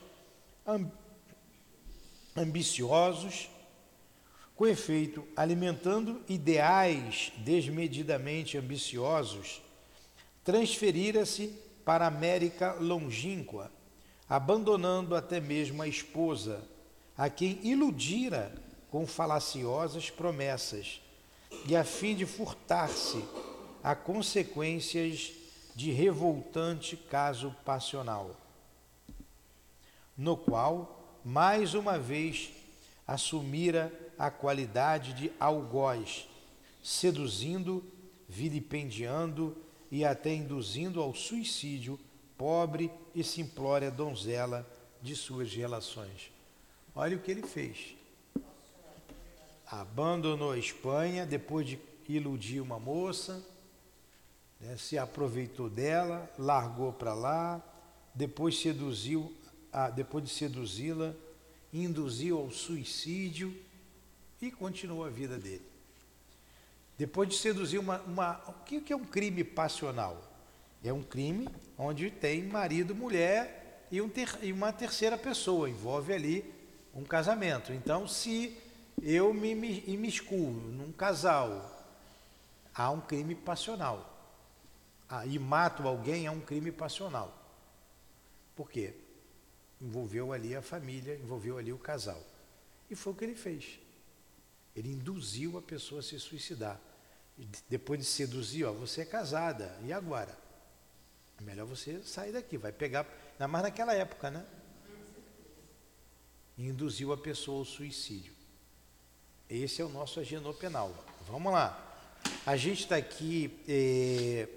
[2.39, 3.51] ambiciosos,
[4.57, 9.63] com efeito, alimentando ideais desmedidamente ambiciosos,
[10.43, 13.71] transferira-se para a América longínqua,
[14.29, 16.63] abandonando até mesmo a esposa,
[17.17, 18.53] a quem iludira
[18.91, 21.01] com falaciosas promessas,
[21.67, 23.25] e a fim de furtar-se
[23.83, 25.33] a consequências
[25.75, 28.35] de revoltante caso passional,
[30.17, 30.98] no qual
[31.29, 32.49] mais uma vez
[33.07, 36.27] assumira a qualidade de algoz,
[36.83, 37.85] seduzindo,
[38.27, 39.55] vilipendiando
[39.91, 42.01] e até induzindo ao suicídio
[42.39, 44.67] pobre e simplória donzela
[45.03, 46.33] de suas relações.
[46.95, 47.95] Olha o que ele fez.
[49.67, 53.45] Abandonou a Espanha depois de iludir uma moça,
[54.59, 57.63] né, se aproveitou dela, largou para lá,
[58.15, 59.31] depois seduziu
[59.73, 61.15] a, depois de seduzi-la,
[61.73, 63.55] induziu ao suicídio
[64.41, 65.67] e continuou a vida dele.
[66.97, 68.01] Depois de seduzir uma.
[68.03, 70.21] uma o que é um crime passional?
[70.83, 76.13] É um crime onde tem marido, mulher e, um ter, e uma terceira pessoa, envolve
[76.13, 76.55] ali
[76.95, 77.73] um casamento.
[77.73, 78.57] Então, se
[79.03, 81.87] eu me, me imiscuo num casal,
[82.75, 84.15] há um crime passional.
[85.09, 87.33] Ah, e mato alguém, é um crime passional.
[88.55, 88.95] Por quê?
[89.81, 92.23] Envolveu ali a família, envolveu ali o casal.
[92.91, 93.79] E foi o que ele fez.
[94.75, 96.81] Ele induziu a pessoa a se suicidar.
[97.39, 100.37] E depois de seduzir, ó, você é casada, e agora?
[101.39, 104.45] É melhor você sair daqui, vai pegar, ainda mais naquela época, né?
[106.57, 108.33] E induziu a pessoa ao suicídio.
[109.49, 110.93] Esse é o nosso agente penal.
[111.29, 111.85] Vamos lá.
[112.45, 114.49] A gente está aqui é,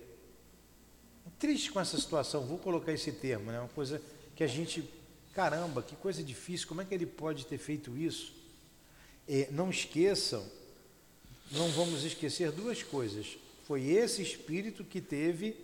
[1.38, 3.60] triste com essa situação, vou colocar esse termo, né?
[3.60, 4.01] Uma coisa
[4.36, 4.81] que a gente
[5.34, 8.34] Caramba, que coisa difícil, como é que ele pode ter feito isso?
[9.52, 10.46] Não esqueçam,
[11.52, 13.38] não vamos esquecer duas coisas.
[13.65, 15.56] Foi esse espírito que teve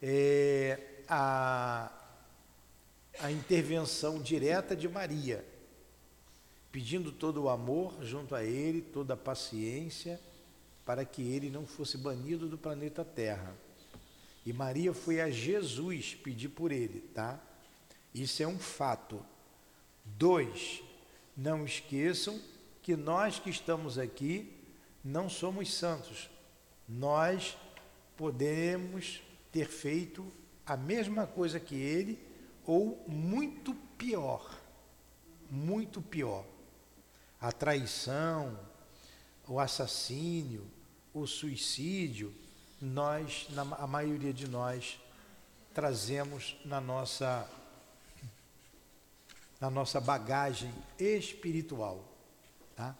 [0.00, 1.90] é, a,
[3.18, 5.44] a intervenção direta de Maria,
[6.70, 10.20] pedindo todo o amor junto a ele, toda a paciência,
[10.86, 13.54] para que ele não fosse banido do planeta Terra.
[14.46, 17.40] E Maria foi a Jesus pedir por ele, tá?
[18.14, 19.24] Isso é um fato.
[20.04, 20.82] Dois,
[21.36, 22.40] não esqueçam
[22.82, 24.52] que nós que estamos aqui
[25.04, 26.28] não somos santos.
[26.88, 27.56] Nós
[28.16, 30.30] podemos ter feito
[30.66, 32.18] a mesma coisa que ele
[32.64, 34.58] ou muito pior.
[35.50, 36.44] Muito pior.
[37.40, 38.58] A traição,
[39.48, 40.66] o assassínio,
[41.12, 42.32] o suicídio,
[42.80, 43.48] nós,
[43.78, 45.00] a maioria de nós,
[45.74, 47.48] trazemos na nossa,
[49.62, 52.04] na nossa bagagem espiritual.
[52.74, 52.96] Tá?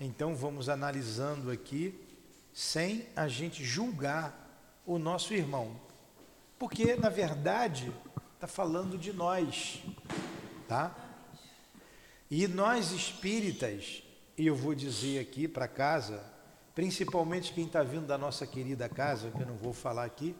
[0.00, 1.94] Então vamos analisando aqui,
[2.50, 5.78] sem a gente julgar o nosso irmão.
[6.58, 7.92] Porque, na verdade,
[8.34, 9.82] está falando de nós.
[10.66, 10.96] Tá?
[12.30, 14.02] E nós espíritas,
[14.38, 16.24] e eu vou dizer aqui para casa,
[16.74, 20.34] principalmente quem está vindo da nossa querida casa, que eu não vou falar aqui,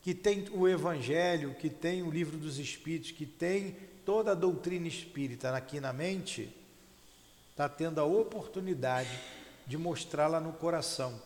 [0.00, 3.76] que tem o Evangelho, que tem o livro dos Espíritos, que tem
[4.08, 6.50] toda a doutrina espírita aqui na mente,
[7.50, 9.20] está tendo a oportunidade
[9.66, 11.20] de mostrá-la no coração.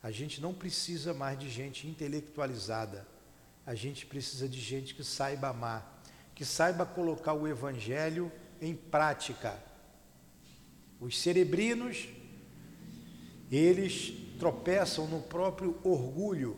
[0.00, 3.04] A gente não precisa mais de gente intelectualizada,
[3.66, 6.00] a gente precisa de gente que saiba amar,
[6.36, 8.30] que saiba colocar o Evangelho
[8.62, 9.60] em prática.
[11.00, 12.06] Os cerebrinos,
[13.50, 16.56] eles tropeçam no próprio orgulho,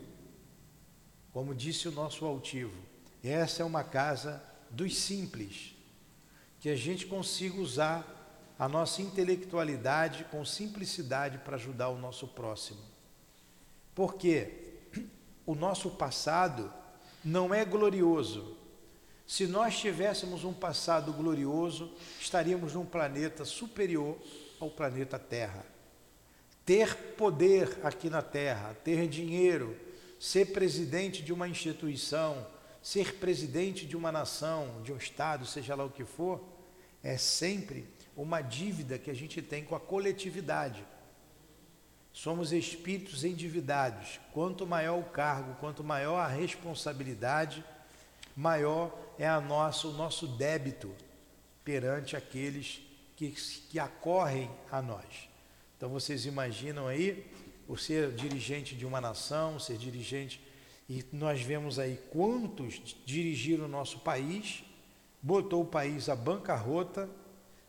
[1.32, 2.76] como disse o nosso altivo.
[3.24, 5.74] Essa é uma casa dos simples,
[6.60, 12.80] que a gente consiga usar a nossa intelectualidade com simplicidade para ajudar o nosso próximo.
[13.94, 14.74] Porque
[15.46, 16.72] o nosso passado
[17.24, 18.56] não é glorioso,
[19.26, 24.18] se nós tivéssemos um passado glorioso, estaríamos num planeta superior
[24.60, 25.64] ao planeta Terra.
[26.66, 29.74] Ter poder aqui na Terra, ter dinheiro,
[30.20, 32.46] ser presidente de uma instituição,
[32.82, 36.42] ser presidente de uma nação, de um estado, seja lá o que for,
[37.02, 40.84] é sempre uma dívida que a gente tem com a coletividade.
[42.12, 44.20] Somos espíritos endividados.
[44.32, 47.64] Quanto maior o cargo, quanto maior a responsabilidade,
[48.36, 50.94] maior é a nossa, o nosso débito
[51.64, 52.82] perante aqueles
[53.16, 55.28] que, que acorrem a nós.
[55.76, 57.26] Então vocês imaginam aí
[57.66, 60.40] o ser dirigente de uma nação, ser dirigente,
[60.92, 64.62] e nós vemos aí quantos dirigiram o nosso país,
[65.22, 67.08] botou o país à bancarrota,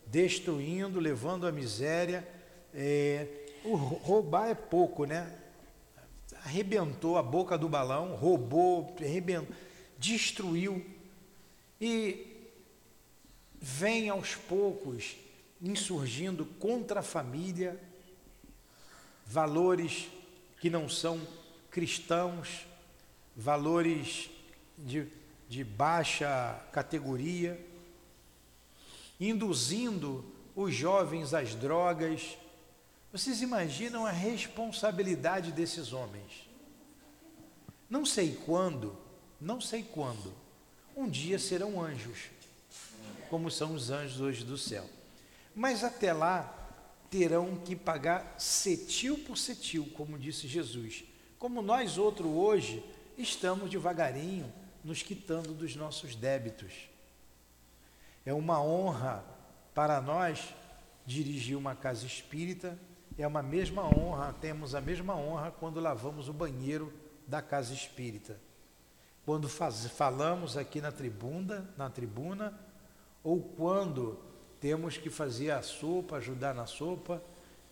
[0.05, 2.27] destruindo, levando à miséria.
[2.73, 3.25] É,
[3.63, 5.33] o roubar é pouco, né?
[6.43, 9.55] Arrebentou a boca do balão, roubou, arrebentou
[9.97, 10.85] destruiu
[11.79, 12.51] e
[13.61, 15.15] vem aos poucos
[15.61, 17.79] insurgindo contra a família
[19.25, 20.09] valores
[20.59, 21.25] que não são
[21.71, 22.67] cristãos,
[23.35, 24.29] valores
[24.77, 25.07] de,
[25.49, 27.59] de baixa categoria,
[29.19, 32.37] induzindo os jovens às drogas.
[33.11, 36.49] Vocês imaginam a responsabilidade desses homens?
[37.89, 39.03] Não sei quando
[39.43, 40.33] não sei quando,
[40.95, 42.29] um dia serão anjos,
[43.29, 44.89] como são os anjos hoje do céu.
[45.53, 46.71] Mas até lá
[47.09, 51.03] terão que pagar cetil por cetil, como disse Jesus.
[51.37, 52.81] Como nós outro hoje
[53.17, 54.51] estamos devagarinho
[54.83, 56.89] nos quitando dos nossos débitos.
[58.25, 59.23] É uma honra
[59.73, 60.53] para nós
[61.05, 62.77] dirigir uma casa espírita,
[63.17, 66.93] é uma mesma honra, temos a mesma honra quando lavamos o banheiro
[67.27, 68.39] da casa espírita
[69.25, 72.53] quando faz, falamos aqui na tribuna, na tribuna,
[73.23, 74.19] ou quando
[74.59, 77.21] temos que fazer a sopa, ajudar na sopa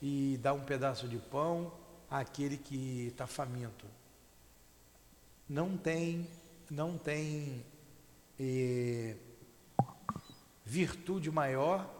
[0.01, 1.73] e dar um pedaço de pão
[2.10, 3.86] àquele que está faminto.
[5.52, 6.30] Não tem,
[6.70, 7.66] não tem
[8.40, 9.18] eh,
[10.64, 11.94] virtude maior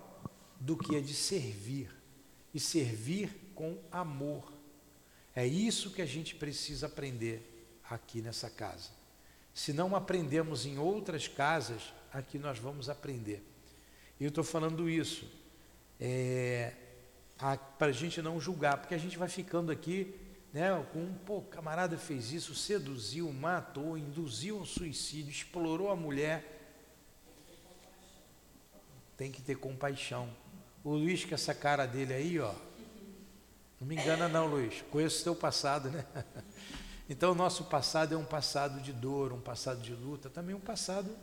[0.58, 1.94] do que a de servir
[2.54, 4.54] e servir com amor.
[5.36, 8.92] É isso que a gente precisa aprender aqui nessa casa.
[9.54, 13.44] Se não aprendemos em outras casas, aqui nós vamos aprender.
[14.18, 15.30] Eu estou falando isso
[16.00, 16.72] é,
[17.78, 20.16] para a gente não julgar, porque a gente vai ficando aqui
[20.54, 26.60] né, com, pô, camarada fez isso, seduziu, matou, induziu um suicídio, explorou a mulher.
[29.16, 30.30] Tem que ter compaixão.
[30.84, 32.54] O Luiz, com essa cara dele aí, ó.
[33.80, 34.84] Não me engana não, Luiz.
[34.92, 36.06] Conheço o teu passado, né?
[37.10, 40.62] Então, o nosso passado é um passado de dor, um passado de luta, também um
[40.62, 41.14] passado.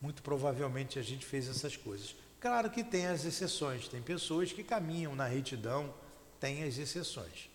[0.00, 2.16] Muito provavelmente a gente fez essas coisas.
[2.40, 5.94] Claro que tem as exceções, tem pessoas que caminham na retidão,
[6.40, 7.48] tem as exceções.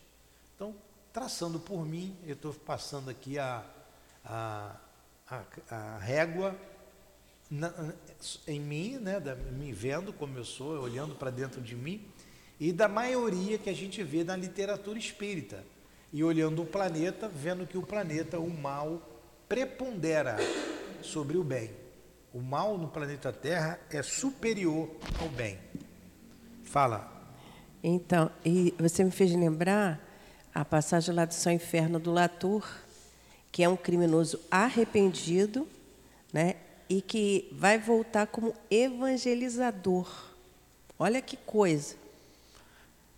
[0.56, 0.76] Então,
[1.12, 3.64] traçando por mim, eu estou passando aqui a,
[4.24, 4.76] a,
[5.30, 6.56] a, a régua
[7.50, 7.72] na,
[8.48, 12.08] em mim, né, da, me vendo como eu sou, olhando para dentro de mim,
[12.60, 15.64] e da maioria que a gente vê na literatura espírita
[16.12, 19.02] e olhando o planeta, vendo que o planeta, o mal,
[19.48, 20.38] prepondera
[21.02, 21.72] sobre o bem.
[22.34, 24.90] O mal no planeta Terra é superior
[25.20, 25.60] ao bem.
[26.64, 27.12] Fala.
[27.84, 30.13] Então, e você me fez lembrar
[30.54, 32.68] a passagem lá do São Inferno do Latour,
[33.52, 35.68] que é um criminoso arrependido,
[36.32, 36.56] né?
[36.90, 40.08] E que vai voltar como evangelizador.
[41.00, 41.96] Olha que coisa.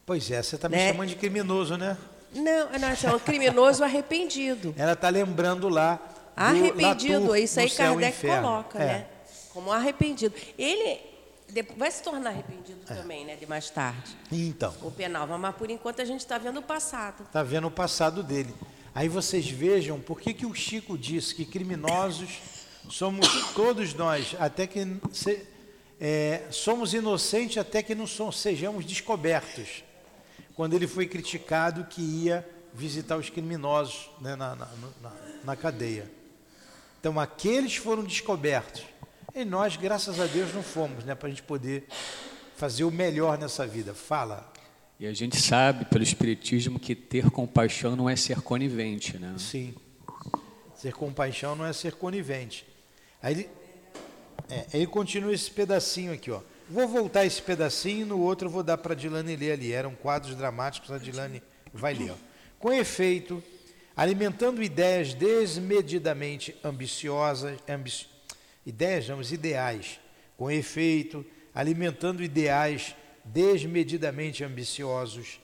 [0.06, 0.92] Pois é, você está me Né?
[0.92, 1.98] chamando de criminoso, né?
[2.34, 4.74] Não, não, é um criminoso arrependido.
[4.78, 5.96] Ela está lembrando lá.
[5.96, 8.86] do Arrependido, Latour, isso aí Kardec coloca, É.
[8.86, 9.06] né?
[9.54, 10.36] Como arrependido.
[10.58, 11.00] Ele
[11.78, 13.36] vai se tornar arrependido também, né?
[13.36, 14.16] De mais tarde.
[14.32, 17.24] Então, O Penalva, mas por enquanto a gente está vendo o passado.
[17.24, 18.54] está vendo o passado dele.
[18.94, 22.40] Aí vocês vejam por que, que o Chico disse que criminosos
[22.90, 24.80] somos todos nós, até que
[25.12, 25.46] se-
[26.00, 29.84] é, somos inocentes até que não so- sejamos descobertos.
[30.56, 34.70] Quando ele foi criticado que ia visitar os criminosos né, na, na-
[35.02, 36.10] na- na cadeia.
[37.00, 38.84] Então aqueles foram descobertos.
[39.36, 41.14] E nós, graças a Deus, não fomos, né?
[41.14, 41.84] Para a gente poder
[42.56, 43.94] fazer o melhor nessa vida.
[43.94, 44.50] Fala.
[44.98, 49.36] E a gente sabe pelo Espiritismo que ter compaixão não é ser conivente, né?
[49.38, 49.76] Sim.
[50.74, 52.66] Ser compaixão não é ser conivente.
[53.22, 53.50] Aí ele,
[54.50, 56.40] é, ele continua esse pedacinho aqui, ó.
[56.70, 59.74] Vou voltar esse pedacinho, no outro eu vou dar para a Dilane ler ali.
[59.74, 62.12] Eram quadros dramáticos, a Dilane vai ler.
[62.12, 62.16] Ó.
[62.58, 63.44] Com efeito,
[63.98, 68.08] alimentando ideias desmedidamente ambiciosas, ambi-
[68.66, 70.00] ideias, ideais.
[70.38, 75.40] Com efeito, alimentando ideais desmedidamente ambiciosos,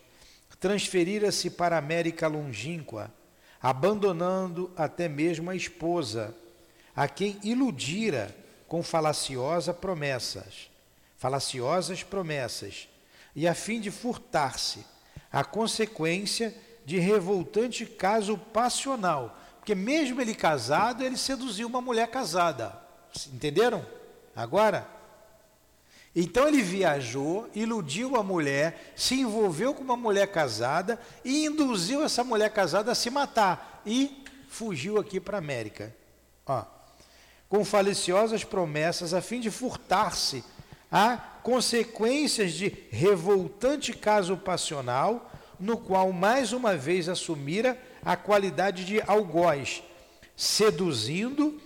[0.59, 3.11] transferira-se para a América longínqua,
[3.59, 6.35] abandonando até mesmo a esposa,
[6.95, 8.35] a quem iludira
[8.67, 10.69] com falaciosa promessas,
[11.17, 12.87] falaciosas promessas,
[13.35, 14.85] e a fim de furtar-se,
[15.31, 16.53] a consequência
[16.85, 22.77] de revoltante caso passional, porque mesmo ele casado, ele seduziu uma mulher casada.
[23.33, 23.85] Entenderam?
[24.35, 24.87] Agora,
[26.15, 32.23] então ele viajou, iludiu a mulher, se envolveu com uma mulher casada e induziu essa
[32.23, 35.95] mulher casada a se matar e fugiu aqui para a América.
[36.45, 36.63] Ó,
[37.47, 40.43] com faliciosas promessas a fim de furtar-se
[40.91, 49.01] a consequências de revoltante caso passional, no qual mais uma vez assumira a qualidade de
[49.01, 49.81] algoz,
[50.35, 51.61] seduzindo,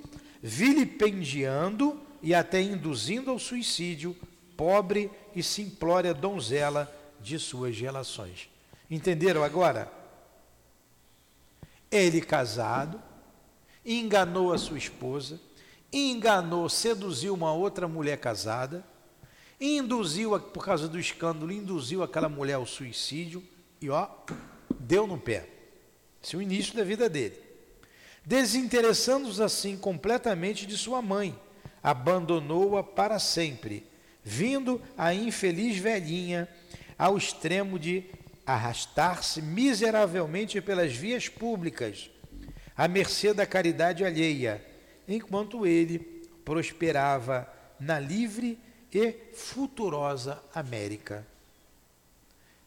[0.46, 4.16] vilipendiando e até induzindo ao suicídio
[4.56, 8.48] pobre e simplória donzela de suas relações.
[8.90, 9.92] Entenderam agora?
[11.90, 13.02] Ele casado,
[13.84, 15.42] enganou a sua esposa,
[15.92, 18.86] enganou, seduziu uma outra mulher casada,
[19.60, 23.44] induziu, por causa do escândalo, induziu aquela mulher ao suicídio
[23.82, 24.08] e ó,
[24.80, 25.50] deu no pé.
[26.22, 27.45] Esse é o início da vida dele.
[28.26, 31.40] Desinteressando-se assim completamente de sua mãe,
[31.84, 33.86] abandonou-a para sempre,
[34.24, 36.50] vindo a infeliz velhinha
[36.98, 38.04] ao extremo de
[38.46, 42.10] arrastar-se miseravelmente pelas vias públicas,
[42.76, 44.66] à mercê da caridade alheia,
[45.08, 46.00] enquanto ele
[46.44, 47.48] prosperava
[47.80, 48.60] na livre
[48.92, 51.26] e futurosa América.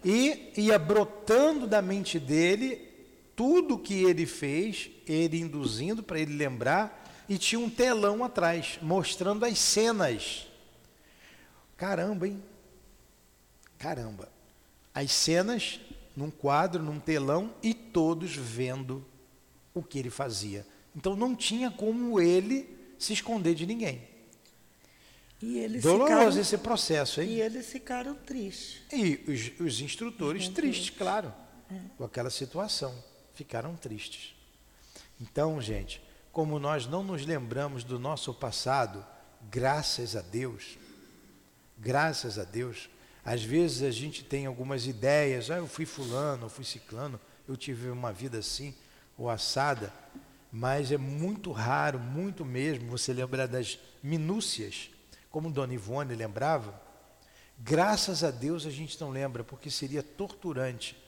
[0.04, 2.91] E ia brotando da mente dele
[3.34, 9.44] tudo que ele fez, ele induzindo para ele lembrar, e tinha um telão atrás, mostrando
[9.44, 10.46] as cenas.
[11.76, 12.42] Caramba, hein?
[13.78, 14.28] Caramba.
[14.94, 15.80] As cenas
[16.16, 19.04] num quadro, num telão, e todos vendo
[19.74, 20.66] o que ele fazia.
[20.94, 22.68] Então não tinha como ele
[22.98, 24.02] se esconder de ninguém.
[25.40, 27.30] E eles Doloroso ficaram, esse processo, hein?
[27.30, 28.82] e eles ficaram tristes.
[28.92, 31.34] E os, os instrutores tristes, claro,
[31.96, 32.94] com aquela situação.
[33.42, 34.36] Ficaram tristes.
[35.20, 39.04] Então, gente, como nós não nos lembramos do nosso passado,
[39.50, 40.78] graças a Deus,
[41.76, 42.88] graças a Deus,
[43.24, 47.18] às vezes a gente tem algumas ideias, ah, eu fui fulano, eu fui ciclano,
[47.48, 48.72] eu tive uma vida assim,
[49.18, 49.92] ou assada,
[50.52, 54.88] mas é muito raro, muito mesmo, você lembrar das minúcias,
[55.32, 56.80] como Dona Ivone lembrava.
[57.58, 61.01] Graças a Deus a gente não lembra, porque seria torturante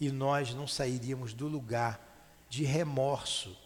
[0.00, 2.00] e nós não sairíamos do lugar
[2.48, 3.56] de remorso.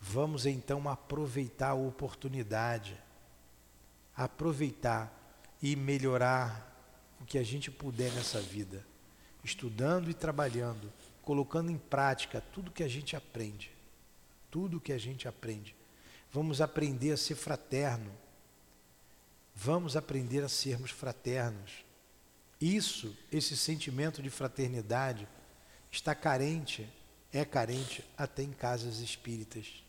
[0.00, 2.98] Vamos então aproveitar a oportunidade,
[4.16, 5.12] aproveitar
[5.62, 6.74] e melhorar
[7.20, 8.86] o que a gente puder nessa vida,
[9.44, 10.92] estudando e trabalhando,
[11.22, 13.70] colocando em prática tudo que a gente aprende.
[14.50, 15.76] Tudo que a gente aprende.
[16.32, 18.10] Vamos aprender a ser fraterno.
[19.54, 21.85] Vamos aprender a sermos fraternos.
[22.60, 25.28] Isso, esse sentimento de fraternidade,
[25.90, 26.88] está carente,
[27.32, 29.84] é carente até em casas espíritas,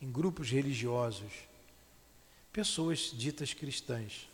[0.00, 1.32] em grupos religiosos,
[2.52, 4.28] pessoas ditas cristãs.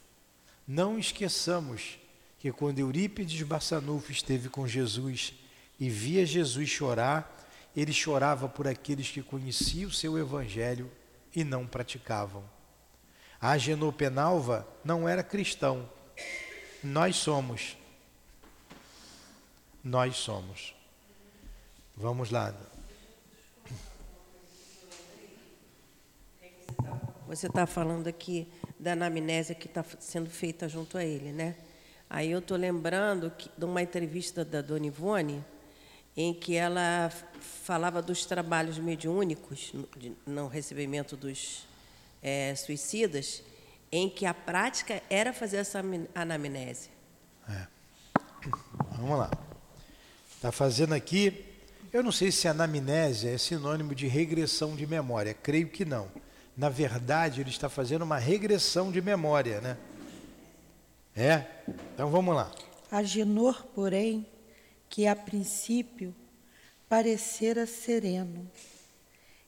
[0.67, 1.99] Não esqueçamos
[2.39, 5.35] que quando Eurípides Barçanufo esteve com Jesus
[5.79, 7.37] e via Jesus chorar,
[7.77, 10.91] ele chorava por aqueles que conheciam o seu evangelho
[11.35, 12.45] e não praticavam.
[13.41, 15.89] A Agenor Penalva não era cristão,
[16.83, 17.77] nós somos.
[19.85, 20.75] Nós somos.
[21.97, 22.55] Vamos lá.
[27.27, 31.55] Você está falando aqui da anamnésia que está sendo feita junto a ele, né?
[32.09, 35.45] Aí eu estou lembrando que, de uma entrevista da Dona Ivone,
[36.17, 37.09] em que ela
[37.41, 39.89] falava dos trabalhos mediúnicos no,
[40.27, 41.69] no recebimento dos
[42.23, 43.43] é, suicidas,
[43.93, 45.83] em que a prática era fazer essa
[46.15, 46.91] anamnese.
[47.49, 47.67] É.
[48.97, 49.31] Vamos lá.
[50.37, 51.45] Está fazendo aqui.
[51.93, 55.35] Eu não sei se anamnésia é sinônimo de regressão de memória.
[55.35, 56.09] Creio que não.
[56.57, 59.77] Na verdade, ele está fazendo uma regressão de memória, né?
[61.17, 61.45] É?
[61.95, 62.53] Então vamos lá.
[62.91, 64.27] Agenor, porém,
[64.89, 66.15] que a princípio
[66.89, 68.51] parecera sereno,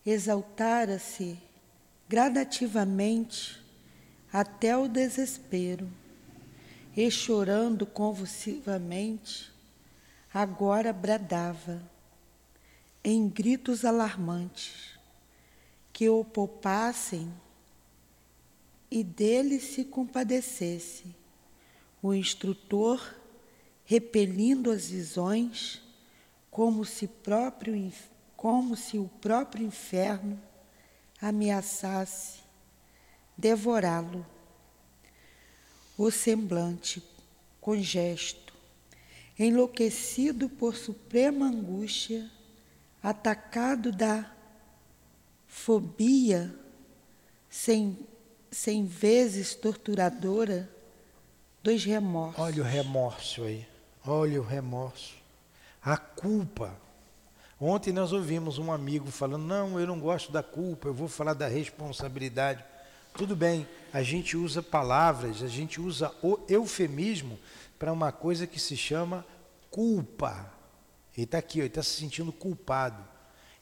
[0.04, 1.38] exaltara-se
[2.08, 3.61] gradativamente
[4.32, 5.90] até o desespero,
[6.96, 9.52] e chorando convulsivamente,
[10.32, 11.82] agora bradava,
[13.04, 14.98] em gritos alarmantes,
[15.92, 17.32] que o poupassem
[18.90, 21.04] e dele se compadecesse.
[22.02, 23.14] O instrutor,
[23.84, 25.82] repelindo as visões,
[26.50, 27.92] como se, próprio,
[28.36, 30.40] como se o próprio inferno
[31.20, 32.41] ameaçasse
[33.36, 34.24] devorá-lo.
[35.96, 37.02] O semblante,
[37.60, 38.52] com gesto,
[39.38, 42.30] enlouquecido por suprema angústia,
[43.02, 44.30] atacado da
[45.46, 46.54] fobia,
[47.50, 47.98] sem,
[48.50, 50.68] sem vezes torturadora,
[51.62, 52.40] dos remorsos.
[52.40, 53.66] Olha o remorso aí,
[54.04, 55.14] olha o remorso,
[55.82, 56.76] a culpa.
[57.60, 61.34] Ontem nós ouvimos um amigo falando: não, eu não gosto da culpa, eu vou falar
[61.34, 62.64] da responsabilidade.
[63.14, 67.38] Tudo bem, a gente usa palavras, a gente usa o eufemismo
[67.78, 69.26] para uma coisa que se chama
[69.70, 70.50] culpa.
[71.14, 73.04] Ele está aqui, ele está se sentindo culpado.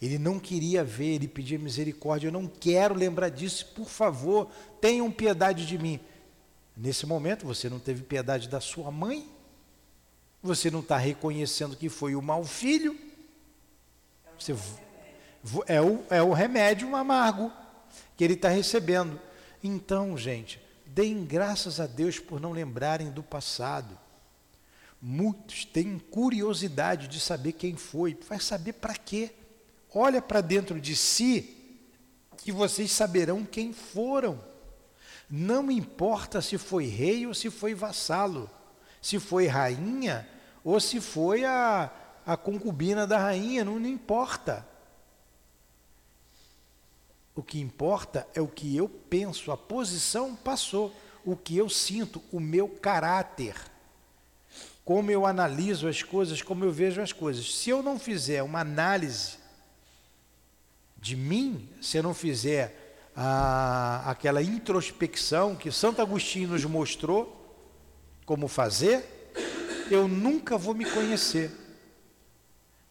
[0.01, 2.29] Ele não queria ver, ele pedia misericórdia.
[2.29, 6.01] Eu não quero lembrar disso, por favor, tenham piedade de mim.
[6.77, 9.29] Nesse momento, você não teve piedade da sua mãe,
[10.43, 12.97] você não está reconhecendo que foi o mau filho.
[14.39, 14.55] Você,
[15.67, 17.53] é, o, é o remédio amargo
[18.17, 19.21] que ele está recebendo.
[19.63, 23.99] Então, gente, deem graças a Deus por não lembrarem do passado.
[25.01, 28.19] Muitos têm curiosidade de saber quem foi.
[28.29, 29.31] Vai saber para quê?
[29.95, 31.57] Olha para dentro de si
[32.37, 34.41] que vocês saberão quem foram.
[35.29, 38.51] Não importa se foi rei ou se foi vassalo,
[39.01, 40.29] se foi rainha
[40.65, 41.91] ou se foi a,
[42.27, 44.67] a concubina da rainha, não, não importa.
[47.41, 52.23] O que importa é o que eu penso, a posição passou, o que eu sinto,
[52.31, 53.55] o meu caráter,
[54.85, 57.55] como eu analiso as coisas, como eu vejo as coisas.
[57.55, 59.39] Se eu não fizer uma análise
[60.99, 67.57] de mim, se eu não fizer a, aquela introspecção que Santo Agostinho nos mostrou
[68.27, 69.33] como fazer,
[69.91, 71.51] eu nunca vou me conhecer.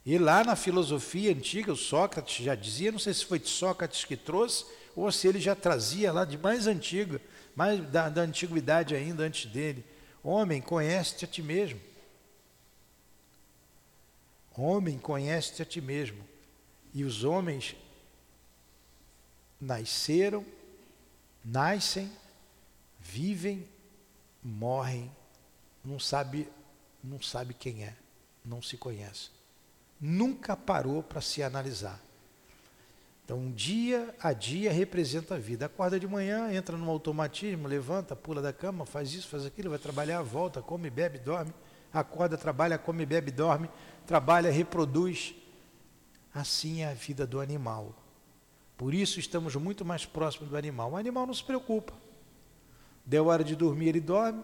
[0.10, 4.18] E lá na filosofia antiga, o Sócrates já dizia, não sei se foi Sócrates que
[4.18, 7.22] trouxe, ou se ele já trazia lá de mais antiga,
[7.56, 9.86] mais da, da antiguidade ainda antes dele.
[10.24, 11.80] Homem, conhece-te a ti mesmo.
[14.58, 16.28] Homem, conhece-te a ti mesmo.
[16.92, 17.76] E os homens
[19.62, 20.44] nasceram,
[21.46, 22.12] nascem,
[23.00, 23.64] vivem,
[24.44, 25.12] morrem,
[25.86, 26.50] não sabe,
[27.04, 27.96] não sabe quem é,
[28.44, 29.38] não se conhece.
[30.00, 32.00] Nunca parou para se analisar.
[33.30, 35.68] Então, dia a dia representa a vida.
[35.68, 39.78] Acorda de manhã, entra no automatismo, levanta, pula da cama, faz isso, faz aquilo, vai
[39.78, 41.54] trabalhar, volta, come, bebe, dorme.
[41.94, 43.70] Acorda, trabalha, come, bebe, dorme.
[44.08, 45.36] Trabalha, reproduz.
[46.34, 47.94] Assim é a vida do animal.
[48.76, 50.94] Por isso estamos muito mais próximos do animal.
[50.94, 51.94] O animal não se preocupa.
[53.06, 54.44] Deu a hora de dormir, ele dorme.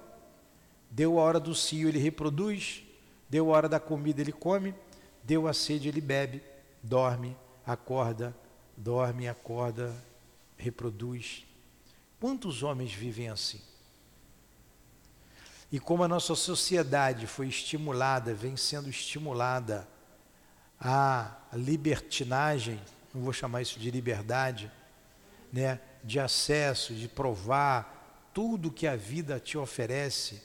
[0.91, 2.83] Deu a hora do cio, ele reproduz.
[3.29, 4.75] Deu a hora da comida, ele come.
[5.25, 6.43] Deu a sede, ele bebe,
[6.83, 8.35] dorme, acorda,
[8.77, 9.91] dorme, acorda,
[10.55, 11.43] reproduz.
[12.19, 13.59] Quantos homens vivem assim?
[15.71, 19.87] E como a nossa sociedade foi estimulada, vem sendo estimulada
[20.79, 22.79] à libertinagem,
[23.11, 24.71] não vou chamar isso de liberdade,
[25.51, 30.43] né, de acesso, de provar tudo que a vida te oferece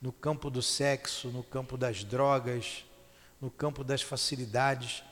[0.00, 2.86] no campo do sexo, no campo das drogas,
[3.42, 5.02] no campo das facilidades,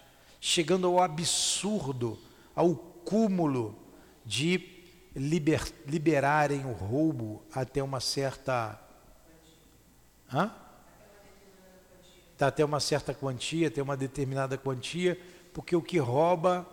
[0.40, 2.16] chegando ao absurdo
[2.54, 3.76] ao cúmulo
[4.24, 4.84] de
[5.16, 8.80] liber, liberarem o roubo até uma certa.
[10.32, 10.54] Hã?
[12.38, 15.20] Tá até uma certa quantia, até uma determinada quantia,
[15.52, 16.64] porque o que rouba,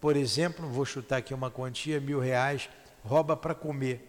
[0.00, 2.70] por exemplo, vou chutar aqui uma quantia, mil reais,
[3.04, 4.08] rouba para comer.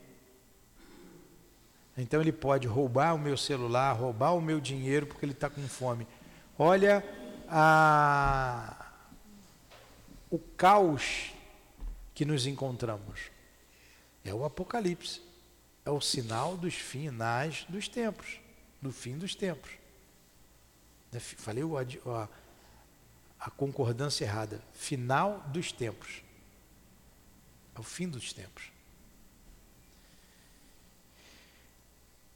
[1.97, 5.61] Então ele pode roubar o meu celular, roubar o meu dinheiro porque ele está com
[5.67, 6.07] fome.
[6.57, 7.03] Olha
[7.47, 8.83] a
[10.33, 11.31] o caos
[12.15, 13.29] que nos encontramos.
[14.25, 15.21] É o Apocalipse.
[15.85, 18.39] É o sinal dos finais dos tempos,
[18.81, 19.71] do fim dos tempos.
[21.11, 22.27] Né, falei a,
[23.39, 24.59] a concordância errada.
[24.73, 26.23] Final dos tempos.
[27.75, 28.71] É o fim dos tempos.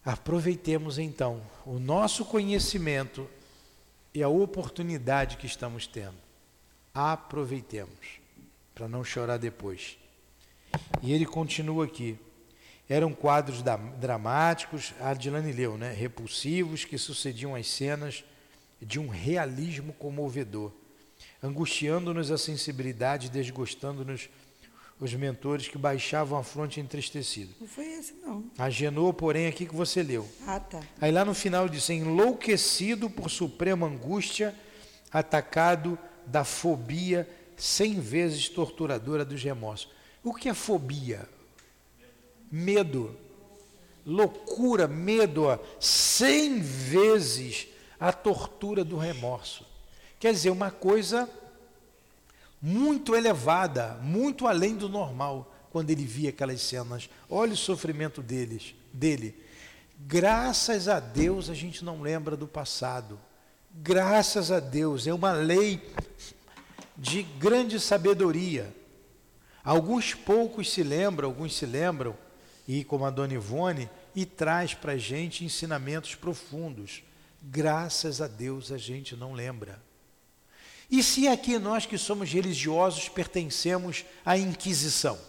[0.05, 3.27] Aproveitemos então o nosso conhecimento
[4.17, 6.17] e a oportunidade que estamos tendo
[6.91, 8.19] aproveitemos,
[8.73, 9.95] para não chorar depois.
[11.03, 12.17] E ele continua aqui.
[12.89, 13.61] Eram quadros
[13.99, 15.93] dramáticos, a Adilane leu, né?
[15.93, 18.23] repulsivos, que sucediam às cenas
[18.81, 20.71] de um realismo comovedor,
[21.43, 24.29] angustiando-nos a sensibilidade, desgostando-nos
[24.99, 27.53] os mentores que baixavam a fronte entristecido.
[27.59, 28.43] Não foi esse, não.
[28.57, 30.27] Agenou, porém, aqui que você leu.
[30.45, 30.81] Ah, tá.
[30.99, 34.55] Aí lá no final diz: enlouquecido por suprema angústia,
[35.11, 39.89] atacado da fobia cem vezes torturadora dos remorsos.
[40.23, 41.27] O que é fobia?
[42.51, 43.15] Medo.
[44.05, 47.67] Loucura, medo, cem vezes
[47.99, 49.65] a tortura do remorso.
[50.17, 51.29] Quer dizer, uma coisa
[52.61, 57.09] muito elevada, muito além do normal, quando ele via aquelas cenas.
[57.29, 59.43] Olha o sofrimento deles, dele.
[59.99, 63.19] Graças a Deus a gente não lembra do passado.
[63.71, 65.81] Graças a Deus, é uma lei
[66.97, 68.73] de grande sabedoria.
[69.63, 72.17] Alguns poucos se lembram, alguns se lembram,
[72.67, 77.03] e como a Dona Ivone, e traz para a gente ensinamentos profundos.
[77.41, 79.86] Graças a Deus a gente não lembra.
[80.89, 85.19] E se aqui nós que somos religiosos pertencemos à Inquisição?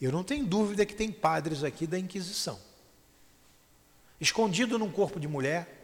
[0.00, 2.58] Eu não tenho dúvida que tem padres aqui da Inquisição.
[4.20, 5.78] Escondido num corpo de mulher,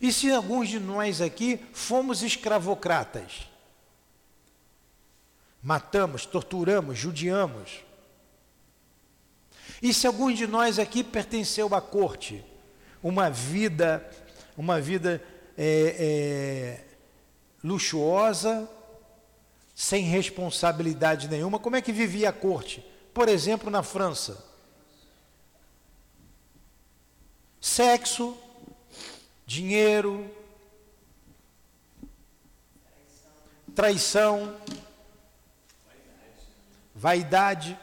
[0.00, 3.48] e se alguns de nós aqui fomos escravocratas?
[5.62, 7.80] Matamos, torturamos, judiamos.
[9.80, 12.44] E se alguns de nós aqui pertenceu à corte?
[13.02, 14.08] Uma vida,
[14.56, 15.22] uma vida
[15.56, 16.84] é, é,
[17.62, 18.68] luxuosa,
[19.74, 21.58] sem responsabilidade nenhuma.
[21.58, 22.84] Como é que vivia a corte?
[23.12, 24.44] Por exemplo, na França.
[27.60, 28.36] Sexo,
[29.46, 30.30] dinheiro,
[33.74, 34.56] traição,
[36.94, 37.78] vaidade.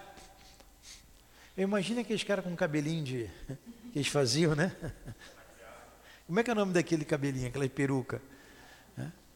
[1.57, 3.29] Eu imagino aqueles caras com cabelinho de.
[3.91, 4.75] que eles faziam, né?
[6.31, 8.21] Como é que é o nome daquele cabelinho, aquela peruca?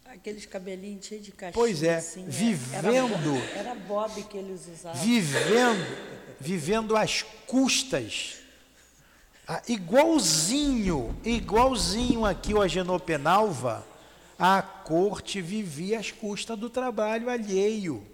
[0.06, 1.54] Aqueles cabelinhos cheios de cachinho.
[1.54, 3.36] Pois é, assim, vivendo.
[3.36, 5.02] Era, era bob que eles usavam.
[5.02, 5.98] Vivendo,
[6.39, 8.38] vivendo às custas
[9.46, 13.86] ah, igualzinho, igualzinho aqui o Agenor Penalva,
[14.39, 18.08] a corte vivia às custas do trabalho alheio,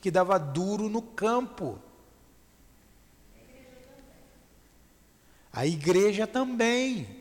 [0.00, 1.76] que dava duro no campo.
[5.52, 7.17] A igreja também.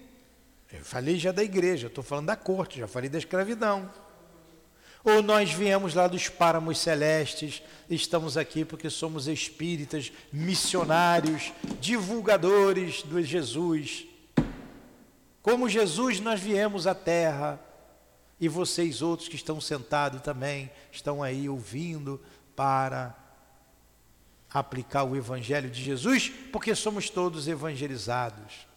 [0.72, 3.90] Eu falei já da igreja, estou falando da corte, já falei da escravidão.
[5.04, 13.22] Ou nós viemos lá dos páramos celestes, estamos aqui porque somos espíritas, missionários, divulgadores do
[13.24, 14.06] Jesus.
[15.42, 17.58] Como Jesus, nós viemos à terra,
[18.40, 22.22] E vocês outros que estão sentados também, estão aí ouvindo
[22.56, 23.16] para
[24.54, 28.68] aplicar o Evangelho de Jesus, porque somos todos evangelizados.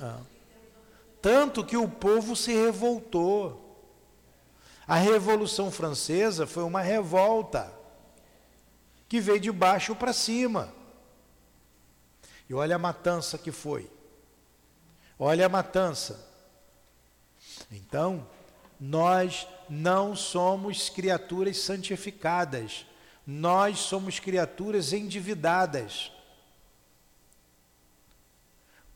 [0.00, 0.20] Ah.
[1.22, 3.60] Tanto que o povo se revoltou.
[4.86, 7.72] A Revolução Francesa foi uma revolta
[9.08, 10.74] que veio de baixo para cima.
[12.48, 13.90] E olha a matança que foi.
[15.18, 16.28] Olha a matança.
[17.70, 18.26] Então,
[18.78, 22.84] nós não somos criaturas santificadas,
[23.26, 26.12] nós somos criaturas endividadas.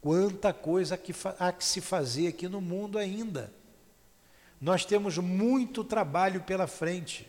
[0.01, 1.01] Quanta coisa
[1.38, 3.53] há que se fazer aqui no mundo ainda.
[4.61, 7.28] Nós temos muito trabalho pela frente,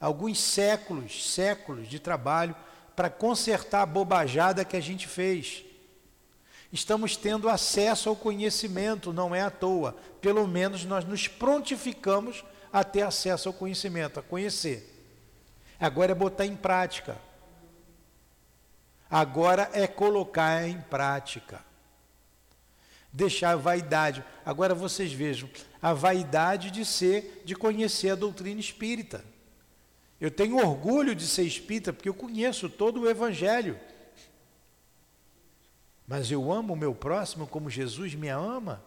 [0.00, 2.54] alguns séculos, séculos de trabalho
[2.94, 5.64] para consertar a bobajada que a gente fez.
[6.72, 9.96] Estamos tendo acesso ao conhecimento, não é à toa.
[10.20, 14.88] Pelo menos nós nos prontificamos a ter acesso ao conhecimento, a conhecer.
[15.80, 17.16] Agora é botar em prática.
[19.10, 21.64] Agora é colocar em prática.
[23.12, 24.24] Deixar a vaidade.
[24.44, 25.48] Agora vocês vejam,
[25.82, 29.24] a vaidade de ser, de conhecer a doutrina espírita.
[30.20, 33.78] Eu tenho orgulho de ser espírita porque eu conheço todo o evangelho.
[36.06, 38.82] Mas eu amo o meu próximo como Jesus me ama.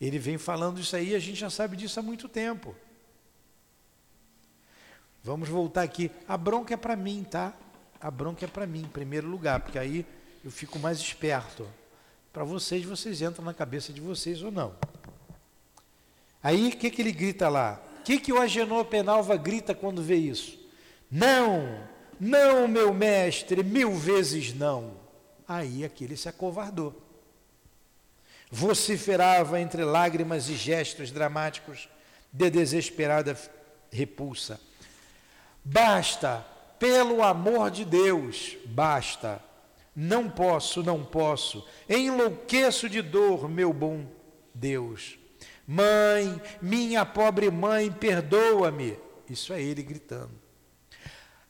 [0.00, 2.74] Ele vem falando isso aí, a gente já sabe disso há muito tempo.
[5.22, 6.10] Vamos voltar aqui.
[6.26, 7.54] A bronca é para mim, tá?
[8.00, 10.04] A bronca é para mim, em primeiro lugar, porque aí
[10.44, 11.66] eu fico mais esperto.
[12.32, 14.74] Para vocês, vocês entram na cabeça de vocês ou não.
[16.42, 17.80] Aí, o que, que ele grita lá?
[18.00, 20.58] O que, que o Agenor Penalva grita quando vê isso?
[21.10, 21.86] Não,
[22.18, 24.94] não, meu mestre, mil vezes não.
[25.46, 27.00] Aí aquele se acovardou.
[28.50, 31.88] Vociferava entre lágrimas e gestos dramáticos
[32.32, 33.38] de desesperada
[33.90, 34.60] repulsa.
[35.64, 36.44] Basta,
[36.78, 39.40] pelo amor de Deus, basta.
[39.94, 41.66] Não posso, não posso.
[41.88, 44.06] Enlouqueço de dor, meu bom
[44.54, 45.18] Deus.
[45.66, 48.98] Mãe, minha pobre mãe, perdoa-me.
[49.28, 50.30] Isso é ele gritando.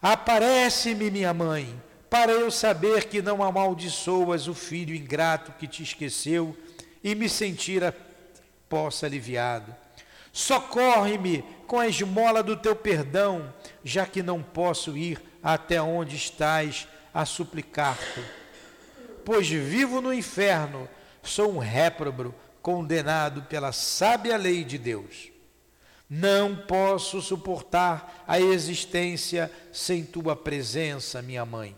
[0.00, 1.80] Aparece-me, minha mãe,
[2.10, 6.56] para eu saber que não amaldiçoas o filho ingrato que te esqueceu
[7.02, 7.92] e me sentir a
[8.68, 9.74] possa aliviado.
[10.32, 13.52] Socorre-me com a esmola do teu perdão,
[13.84, 18.22] já que não posso ir até onde estás a suplicar-te.
[19.24, 20.88] Pois vivo no inferno,
[21.22, 25.30] sou um réprobo condenado pela sábia lei de Deus.
[26.08, 31.76] Não posso suportar a existência sem tua presença, minha mãe.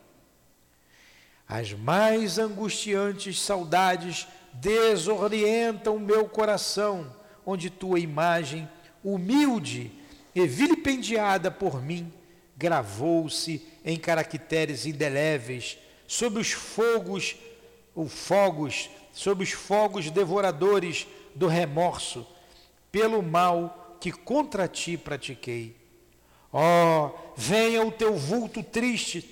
[1.46, 7.14] As mais angustiantes saudades desorientam meu coração,
[7.44, 8.68] onde tua imagem,
[9.02, 9.92] humilde
[10.34, 12.12] e vilipendiada por mim,
[12.56, 17.36] gravou-se em caracteres indeléveis sob os fogos,
[17.94, 22.26] ou fogos, sob os fogos devoradores do remorso,
[22.90, 25.76] pelo mal que contra ti pratiquei.
[26.52, 29.28] Oh, venha o teu vulto triste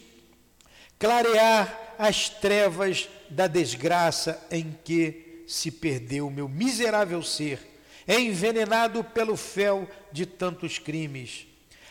[0.98, 7.60] clarear as trevas da desgraça em que se perdeu meu miserável ser,
[8.08, 11.46] envenenado pelo fel de tantos crimes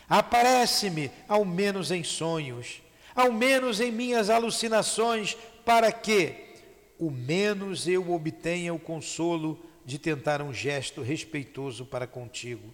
[0.08, 2.82] Aparece-me, ao menos em sonhos,
[3.14, 6.54] ao menos em minhas alucinações, para que,
[6.98, 12.72] o menos eu obtenha o consolo de tentar um gesto respeitoso para contigo,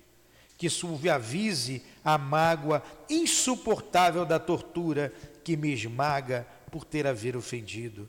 [0.56, 5.12] que suavize a mágoa insuportável da tortura
[5.44, 8.08] que me esmaga por ter haver ofendido.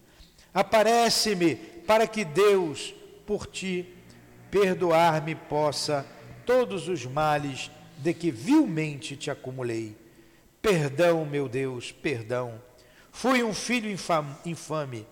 [0.53, 2.93] Aparece-me para que Deus,
[3.25, 3.93] por ti,
[4.49, 6.05] perdoar-me possa
[6.45, 9.95] todos os males de que vilmente te acumulei.
[10.61, 12.61] Perdão, meu Deus, perdão.
[13.11, 13.89] Fui um filho
[14.45, 15.05] infame.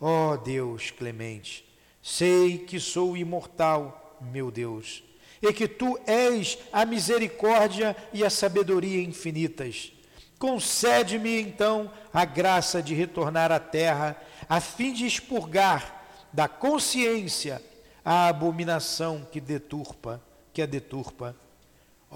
[0.00, 1.64] Ó oh, Deus clemente,
[2.02, 5.02] sei que sou imortal, meu Deus,
[5.40, 9.92] e que tu és a misericórdia e a sabedoria infinitas.
[10.38, 17.62] Concede-me então a graça de retornar à terra, a fim de expurgar da consciência
[18.04, 20.20] a abominação que deturpa,
[20.52, 21.34] que a deturpa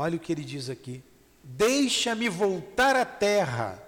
[0.01, 1.03] Olha o que ele diz aqui:
[1.43, 3.83] Deixa-me voltar à terra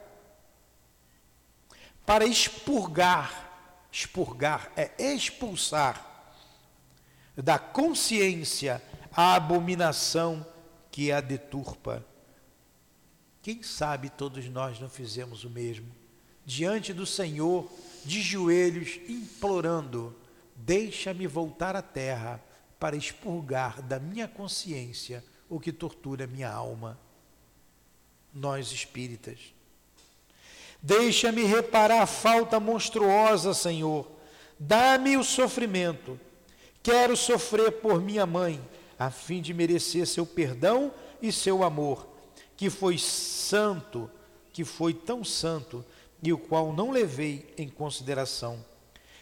[2.04, 3.48] para expurgar.
[3.92, 6.06] Expurgar é expulsar
[7.36, 8.82] da consciência
[9.12, 10.44] a abominação
[10.90, 12.04] que a deturpa.
[13.40, 15.94] Quem sabe todos nós não fizemos o mesmo,
[16.44, 17.70] diante do Senhor,
[18.04, 20.16] de joelhos, implorando:
[20.56, 22.42] deixa-me voltar à terra
[22.80, 26.98] para expurgar da minha consciência o que tortura minha alma.
[28.32, 29.52] Nós espíritas.
[30.80, 34.08] Deixa-me reparar a falta monstruosa, Senhor.
[34.58, 36.18] Dá-me o sofrimento.
[36.82, 38.60] Quero sofrer por minha mãe,
[38.98, 42.08] a fim de merecer seu perdão e seu amor,
[42.56, 44.10] que foi santo,
[44.52, 45.84] que foi tão santo,
[46.22, 48.64] e o qual não levei em consideração.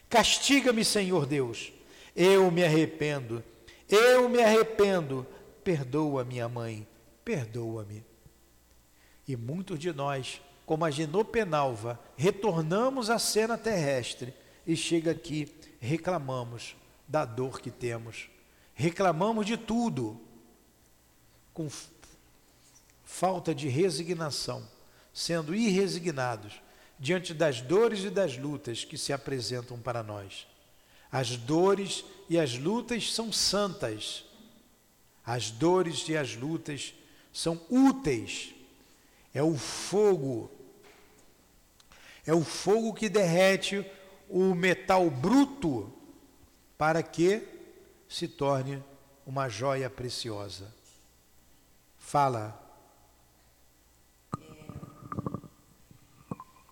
[0.09, 1.72] Castiga-me, Senhor Deus.
[2.14, 3.43] Eu me arrependo.
[3.89, 5.26] Eu me arrependo.
[5.68, 6.88] Perdoa minha mãe.
[7.22, 8.02] Perdoa-me.
[9.26, 14.32] E muitos de nós, como a Genopenalva, retornamos à cena terrestre
[14.66, 16.74] e chega aqui, reclamamos
[17.06, 18.30] da dor que temos.
[18.72, 20.18] Reclamamos de tudo.
[21.52, 21.68] Com
[23.04, 24.66] falta de resignação,
[25.12, 26.62] sendo irresignados
[26.98, 30.46] diante das dores e das lutas que se apresentam para nós.
[31.12, 34.24] As dores e as lutas são santas.
[35.29, 36.95] As dores e as lutas
[37.31, 38.55] são úteis.
[39.35, 40.51] É o fogo.
[42.26, 43.85] É o fogo que derrete
[44.26, 45.93] o metal bruto
[46.79, 47.47] para que
[48.09, 48.83] se torne
[49.26, 50.74] uma joia preciosa.
[51.99, 52.64] Fala.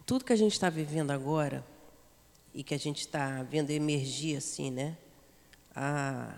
[0.07, 1.67] tudo que a gente está vivendo agora
[2.55, 4.97] e que a gente está vendo emergir assim, né?
[5.75, 6.33] A,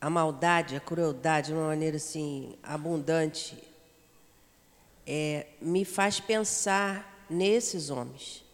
[0.00, 3.56] a maldade, a crueldade de uma maneira assim abundante,
[5.06, 8.44] é, me faz pensar nesses homens.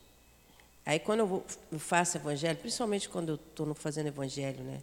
[0.85, 4.81] Aí quando eu, vou, eu faço evangelho, principalmente quando eu estou fazendo evangelho, né?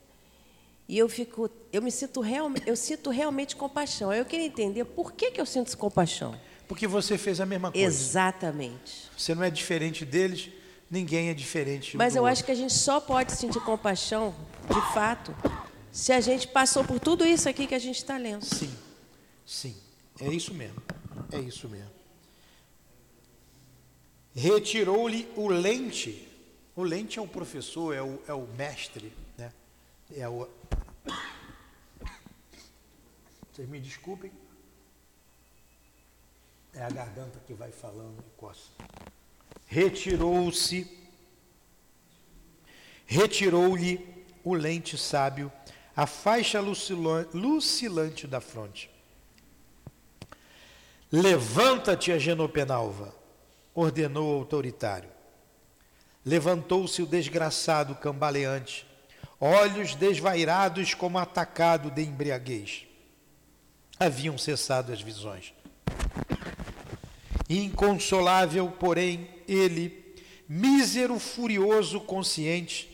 [0.88, 4.10] E eu fico, eu me sinto realmente, eu sinto realmente compaixão.
[4.10, 6.38] Aí eu queria entender por que, que eu sinto compaixão.
[6.68, 7.86] Porque você fez a mesma coisa.
[7.86, 9.10] Exatamente.
[9.18, 10.50] Você não é diferente deles,
[10.92, 11.96] ninguém é diferente.
[11.96, 12.34] Mas eu outro.
[12.34, 14.36] acho que a gente só pode sentir compaixão,
[14.68, 15.34] de fato,
[15.94, 18.44] se a gente passou por tudo isso aqui que a gente está lendo.
[18.44, 18.76] Sim,
[19.46, 19.78] sim.
[20.20, 20.82] É isso mesmo.
[21.32, 21.92] É isso mesmo.
[24.34, 26.28] Retirou-lhe o lente.
[26.76, 29.14] O lente é o professor, é o, é o mestre.
[29.38, 29.54] Né?
[30.18, 30.50] É o...
[33.52, 34.32] Vocês me desculpem.
[36.74, 38.72] É a garganta que vai falando e coça.
[39.68, 40.92] Retirou-se,
[43.06, 45.52] retirou-lhe o lente sábio,
[45.96, 48.90] a faixa lucilante da fronte.
[51.12, 53.14] Levanta-te, Agenopenalva,
[53.76, 55.10] ordenou o autoritário.
[56.26, 58.88] Levantou-se o desgraçado cambaleante,
[59.40, 62.88] olhos desvairados como atacado de embriaguez.
[64.00, 65.54] Haviam cessado as visões.
[67.48, 70.16] Inconsolável, porém, ele,
[70.50, 72.90] mísero, furioso, consciente,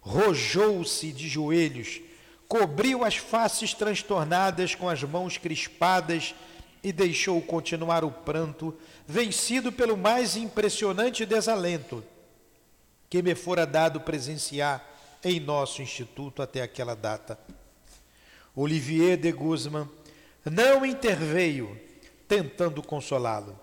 [0.00, 2.00] rojou-se de joelhos,
[2.48, 6.34] cobriu as faces transtornadas com as mãos crispadas
[6.82, 8.76] e deixou continuar o pranto,
[9.06, 12.04] vencido pelo mais impressionante desalento
[13.08, 14.84] que me fora dado presenciar
[15.22, 17.38] em nosso instituto até aquela data.
[18.54, 19.88] Olivier de Guzman
[20.44, 21.80] não interveio
[22.28, 23.58] tentando consolá-lo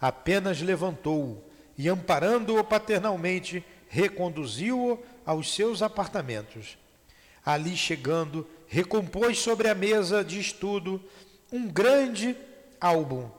[0.00, 1.42] apenas levantou-o
[1.76, 6.78] e, amparando-o paternalmente, reconduziu-o aos seus apartamentos.
[7.46, 11.00] Ali chegando, recompôs sobre a mesa de estudo
[11.52, 12.36] um grande
[12.80, 13.30] álbum,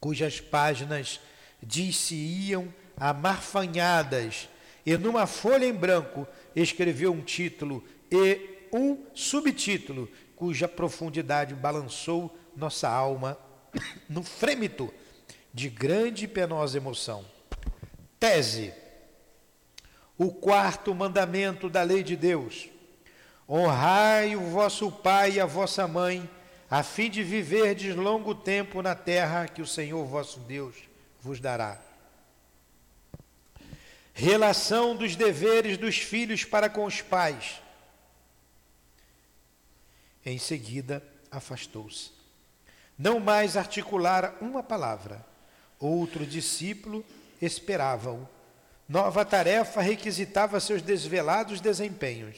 [0.00, 1.20] cujas páginas
[1.62, 4.48] diz-se-iam amarfanhadas,
[4.86, 6.26] e numa folha em branco
[6.56, 13.38] escreveu um título e um subtítulo, cuja profundidade balançou nossa alma
[14.08, 14.92] no frêmito
[15.52, 17.24] de grande e penosa emoção.
[18.18, 18.72] Tese:
[20.16, 22.68] o quarto mandamento da lei de Deus.
[23.48, 26.28] Honrai o vosso pai e a vossa mãe,
[26.70, 30.76] a fim de viverdes longo tempo na terra que o Senhor vosso Deus
[31.20, 31.80] vos dará.
[34.12, 37.62] Relação dos deveres dos filhos para com os pais.
[40.26, 42.10] Em seguida, afastou-se.
[42.98, 45.24] Não mais articulara uma palavra
[45.78, 47.04] Outro discípulo
[47.40, 48.28] esperava-o.
[48.88, 52.36] Nova tarefa requisitava seus desvelados desempenhos.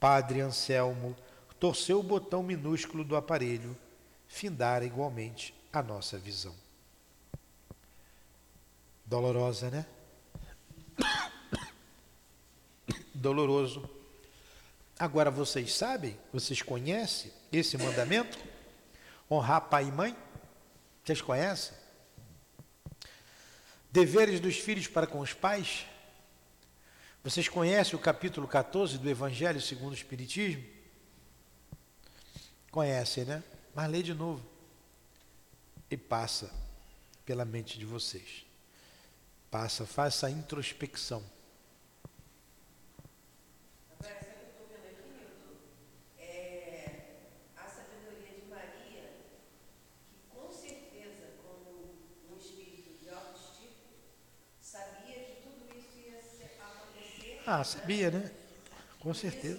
[0.00, 1.16] Padre Anselmo
[1.58, 3.76] torceu o botão minúsculo do aparelho,
[4.26, 6.54] findara igualmente a nossa visão.
[9.04, 9.86] Dolorosa, né?
[13.14, 13.88] Doloroso.
[14.98, 18.38] Agora vocês sabem, vocês conhecem esse mandamento?
[19.30, 20.16] Honrar pai e mãe?
[21.04, 21.76] Vocês conhecem?
[23.90, 25.86] Deveres dos filhos para com os pais?
[27.22, 30.64] Vocês conhecem o capítulo 14 do Evangelho segundo o Espiritismo?
[32.70, 33.42] Conhecem, né?
[33.74, 34.44] Mas lê de novo.
[35.90, 36.50] E passa
[37.24, 38.46] pela mente de vocês.
[39.50, 41.22] Passa, faça a introspecção.
[57.50, 58.30] Ah, sabia, né?
[59.00, 59.58] Com certeza.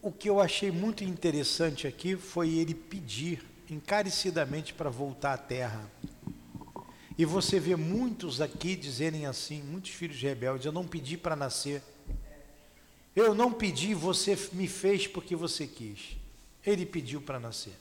[0.00, 5.90] O que eu achei muito interessante aqui foi ele pedir encarecidamente para voltar à terra.
[7.18, 11.82] E você vê muitos aqui dizerem assim, muitos filhos rebeldes, eu não pedi para nascer.
[13.14, 16.16] Eu não pedi, você me fez porque você quis.
[16.64, 17.74] Ele pediu para nascer.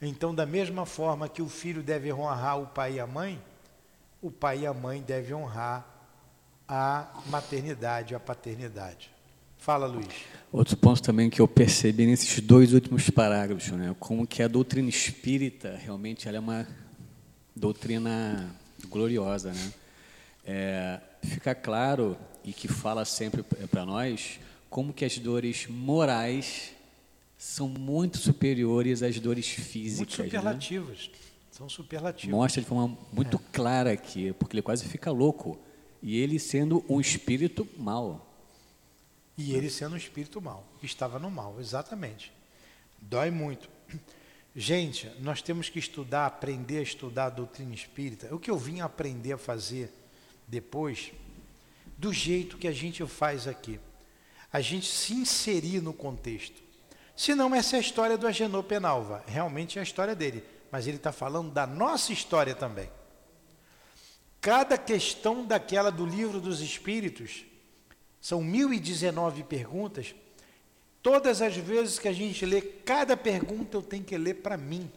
[0.00, 3.40] Então, da mesma forma que o filho deve honrar o pai e a mãe,
[4.20, 5.86] o pai e a mãe devem honrar
[6.68, 9.10] a maternidade, a paternidade.
[9.58, 10.06] Fala, Luiz.
[10.52, 14.88] Outro ponto também que eu percebi nesses dois últimos parágrafos, né, como que a doutrina
[14.88, 16.66] espírita realmente ela é uma
[17.54, 18.54] doutrina
[18.88, 19.72] gloriosa, né?
[20.44, 24.38] É, fica claro e que fala sempre para nós
[24.70, 26.75] como que as dores morais
[27.36, 29.98] são muito superiores às dores físicas.
[29.98, 30.24] Muito né?
[30.24, 31.10] superlativas.
[31.12, 31.18] Né?
[31.50, 32.34] São superlativas.
[32.34, 33.40] Mostra de forma muito é.
[33.52, 35.58] clara aqui, porque ele quase fica louco.
[36.02, 38.26] E ele sendo um espírito mau.
[39.36, 40.66] E ele sendo um espírito mau.
[40.82, 42.32] Estava no mal, exatamente.
[43.00, 43.68] Dói muito.
[44.54, 48.34] Gente, nós temos que estudar, aprender a estudar a doutrina espírita.
[48.34, 49.92] O que eu vim aprender a fazer
[50.48, 51.12] depois,
[51.98, 53.78] do jeito que a gente faz aqui.
[54.52, 56.65] A gente se inserir no contexto.
[57.16, 59.24] Se não, essa é a história do Agenor Penalva.
[59.26, 60.44] Realmente é a história dele.
[60.70, 62.90] Mas ele está falando da nossa história também.
[64.40, 67.44] Cada questão daquela do livro dos Espíritos,
[68.20, 70.14] são 1019 perguntas.
[71.02, 74.90] Todas as vezes que a gente lê cada pergunta, eu tenho que ler para mim.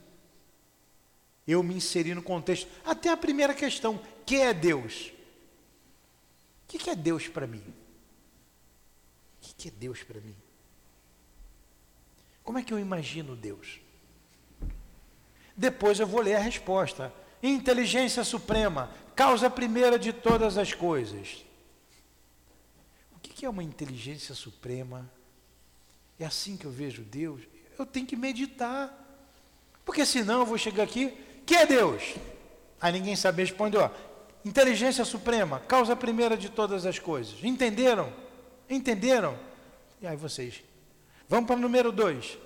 [1.48, 2.68] Eu me inseri no contexto.
[2.84, 5.12] Até a primeira questão: que é Deus?
[6.64, 7.64] O que é Deus para mim?
[9.42, 10.36] O que é Deus para mim?
[12.50, 13.80] Como é que eu imagino Deus?
[15.56, 17.14] Depois eu vou ler a resposta.
[17.44, 21.46] Inteligência suprema, causa primeira de todas as coisas.
[23.16, 25.08] O que é uma inteligência suprema?
[26.20, 27.40] É assim que eu vejo Deus?
[27.78, 28.98] Eu tenho que meditar.
[29.86, 32.16] Porque senão eu vou chegar aqui, que é Deus?
[32.82, 33.92] Aí ninguém sabe responder, ó.
[34.44, 37.44] Inteligência suprema, causa primeira de todas as coisas.
[37.44, 38.12] Entenderam?
[38.68, 39.38] Entenderam?
[40.02, 40.64] E aí vocês
[41.30, 42.40] Vamos para o número dois.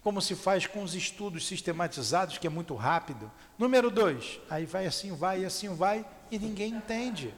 [0.00, 3.30] Como se faz com os estudos sistematizados, que é muito rápido.
[3.58, 4.38] Número dois.
[4.48, 7.34] Aí vai assim, vai, assim vai, e ninguém entende.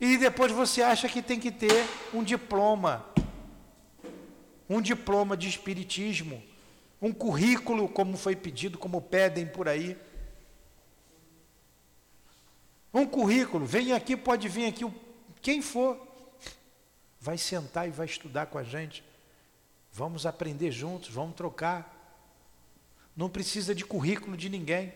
[0.00, 3.04] E depois você acha que tem que ter um diploma.
[4.68, 6.42] Um diploma de espiritismo.
[7.02, 9.94] Um currículo, como foi pedido, como pedem por aí.
[12.94, 14.90] Um currículo, vem aqui, pode vir aqui,
[15.42, 16.00] quem for,
[17.20, 19.04] vai sentar e vai estudar com a gente.
[19.96, 21.88] Vamos aprender juntos, vamos trocar.
[23.16, 24.92] Não precisa de currículo de ninguém,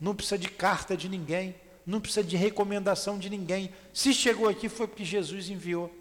[0.00, 3.70] não precisa de carta de ninguém, não precisa de recomendação de ninguém.
[3.92, 5.94] Se chegou aqui foi porque Jesus enviou.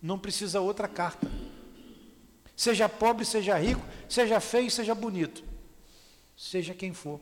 [0.00, 1.28] Não precisa outra carta.
[2.54, 5.42] Seja pobre, seja rico, seja feio, seja bonito.
[6.36, 7.20] Seja quem for.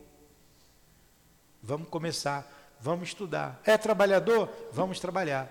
[1.63, 2.47] Vamos começar,
[2.79, 3.63] vamos estudar.
[3.65, 4.51] É trabalhador?
[4.73, 5.51] Vamos trabalhar.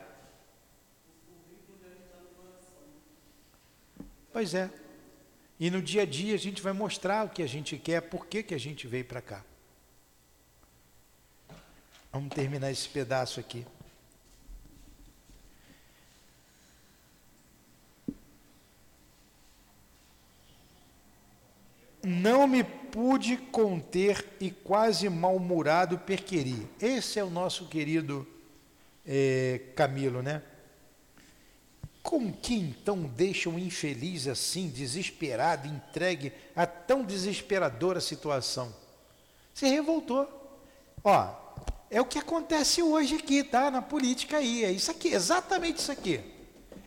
[4.31, 4.84] Pois é.
[5.59, 8.25] E no dia a dia a gente vai mostrar o que a gente quer, por
[8.27, 9.43] que, que a gente veio para cá.
[12.11, 13.65] Vamos terminar esse pedaço aqui.
[22.03, 26.67] Não me pude conter e quase mal-humorado perqueri.
[26.79, 28.27] Esse é o nosso querido
[29.05, 30.41] é, Camilo, né?
[32.05, 38.71] Com que então deixa um infeliz assim, desesperado, entregue a tão desesperadora situação?
[39.55, 40.29] Se revoltou.
[41.03, 41.33] Ó,
[41.89, 43.71] é o que acontece hoje aqui, tá?
[43.71, 44.63] Na política aí.
[44.63, 46.21] É isso aqui, exatamente isso aqui.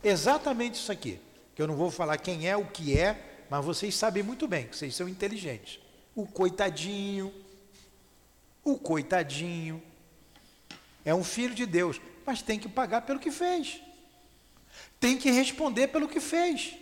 [0.01, 1.19] Exatamente isso aqui.
[1.53, 4.67] Que eu não vou falar quem é, o que é, mas vocês sabem muito bem,
[4.67, 5.81] que vocês são inteligentes.
[6.15, 7.33] O coitadinho,
[8.63, 9.83] o coitadinho,
[11.03, 13.81] é um filho de Deus, mas tem que pagar pelo que fez
[14.99, 16.75] tem que responder pelo que fez.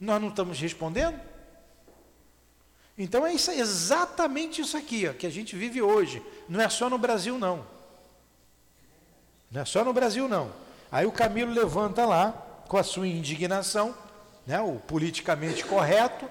[0.00, 1.20] Nós não estamos respondendo?
[2.96, 6.22] Então é isso, exatamente isso aqui ó, que a gente vive hoje.
[6.48, 7.64] Não é só no Brasil, não.
[9.50, 10.52] Não é só no Brasil, não.
[10.90, 12.32] Aí o Camilo levanta lá
[12.66, 13.94] com a sua indignação,
[14.46, 16.28] né, o politicamente correto.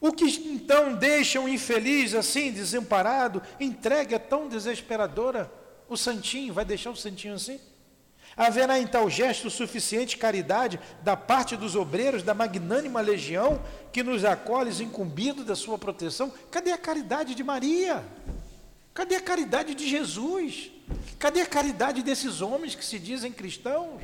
[0.00, 5.50] O que então deixa um infeliz assim, desamparado, entregue é tão desesperadora?
[5.88, 7.60] O santinho, vai deixar o santinho assim?
[8.36, 14.78] Haverá tal gesto suficiente caridade da parte dos obreiros da magnânima legião que nos acolhes
[14.78, 16.30] incumbido da sua proteção?
[16.50, 18.04] Cadê a caridade de Maria?
[18.92, 20.70] Cadê a caridade de Jesus?
[21.18, 24.02] Cadê a caridade desses homens que se dizem cristãos?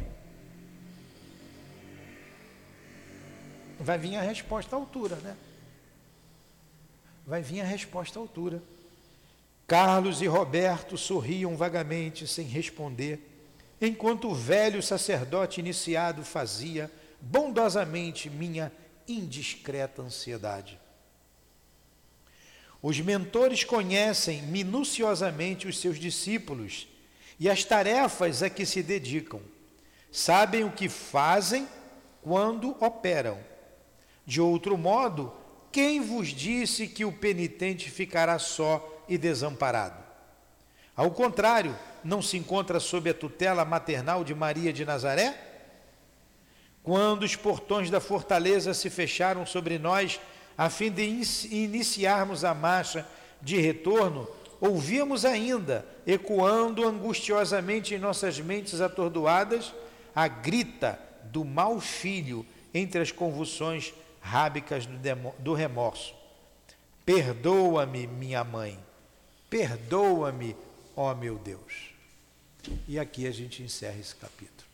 [3.79, 5.37] Vai vir a resposta à altura, né?
[7.27, 8.63] Vai vir a resposta à altura.
[9.67, 13.32] Carlos e Roberto sorriam vagamente, sem responder
[13.83, 18.73] enquanto o velho sacerdote iniciado fazia bondosamente minha
[19.09, 20.81] indiscreta ansiedade.
[22.81, 26.89] Os mentores conhecem minuciosamente os seus discípulos
[27.39, 29.41] e as tarefas a que se dedicam.
[30.11, 31.69] Sabem o que fazem
[32.23, 33.39] quando operam.
[34.25, 35.33] De outro modo,
[35.73, 40.03] quem vos disse que o penitente ficará só e desamparado?
[40.95, 45.35] Ao contrário, não se encontra sob a tutela maternal de Maria de Nazaré?
[46.83, 50.21] Quando os portões da fortaleza se fecharam sobre nós,
[50.59, 51.05] a fim de
[51.51, 53.07] iniciarmos a marcha
[53.41, 54.29] de retorno,
[54.61, 59.73] ouvimos ainda, ecoando angustiosamente em nossas mentes atordoadas,
[60.15, 62.45] a grita do mau filho
[62.75, 64.87] entre as convulsões rábicas
[65.39, 66.15] do remorso.
[67.05, 68.79] Perdoa-me, minha mãe,
[69.51, 70.57] perdoa-me,
[70.97, 71.92] ó meu Deus.
[72.87, 74.69] E aqui a gente encerra esse capítulo.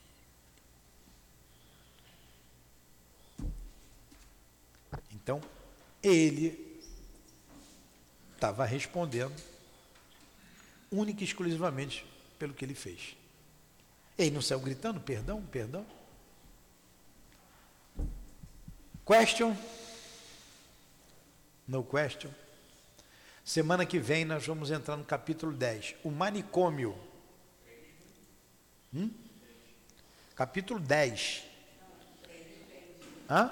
[5.12, 5.40] Então,
[6.02, 6.80] ele
[8.34, 9.34] estava respondendo
[10.90, 12.06] única e exclusivamente
[12.38, 13.16] pelo que ele fez.
[14.16, 15.86] Ele não saiu gritando, perdão, perdão.
[19.04, 19.56] Question?
[21.66, 22.30] No question?
[23.44, 27.07] Semana que vem nós vamos entrar no capítulo 10, o manicômio.
[28.94, 29.10] Hum?
[30.34, 31.44] Capítulo 10.
[33.28, 33.50] Hã?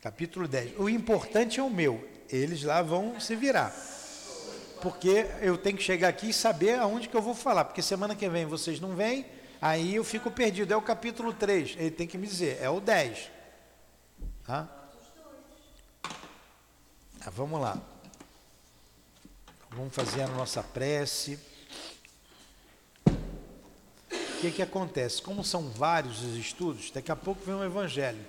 [0.00, 0.78] Capítulo 10.
[0.78, 2.08] O importante é o meu.
[2.30, 3.74] Eles lá vão se virar.
[4.80, 7.64] Porque eu tenho que chegar aqui e saber aonde que eu vou falar.
[7.64, 9.26] Porque semana que vem vocês não vêm,
[9.60, 10.72] aí eu fico perdido.
[10.72, 11.74] É o capítulo 3.
[11.76, 12.58] Ele tem que me dizer.
[12.62, 13.30] É o 10.
[14.48, 14.68] Hã?
[17.20, 17.76] Ah, vamos lá.
[19.70, 21.38] Vamos fazer a nossa prece.
[24.38, 25.20] O que, que acontece?
[25.20, 28.24] Como são vários os estudos, daqui a pouco vem um evangelho.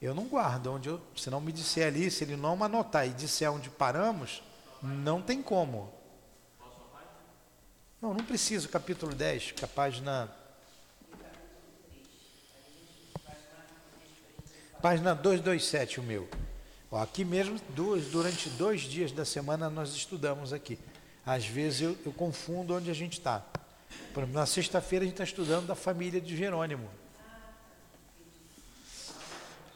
[0.00, 3.10] Eu não guardo onde eu, se não me disser ali, se ele não anotar e
[3.10, 4.42] disser onde paramos,
[4.82, 5.92] não tem como.
[8.00, 10.34] Não, não preciso, capítulo 10, que a página.
[14.80, 16.26] Página 227, o meu.
[16.90, 20.78] Ó, aqui mesmo, duas, durante dois dias da semana, nós estudamos aqui.
[21.26, 23.44] Às vezes eu, eu confundo onde a gente está.
[24.32, 26.88] Na sexta-feira a gente está estudando da família de Jerônimo.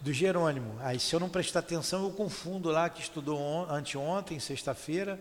[0.01, 0.77] Do Jerônimo.
[0.81, 5.19] Aí se eu não prestar atenção, eu confundo lá que estudou anteontem, sexta-feira,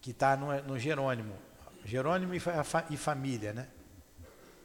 [0.00, 1.34] que está no, no, Jerônimo.
[1.84, 2.40] Jerônimo e,
[2.90, 3.66] e, família, né?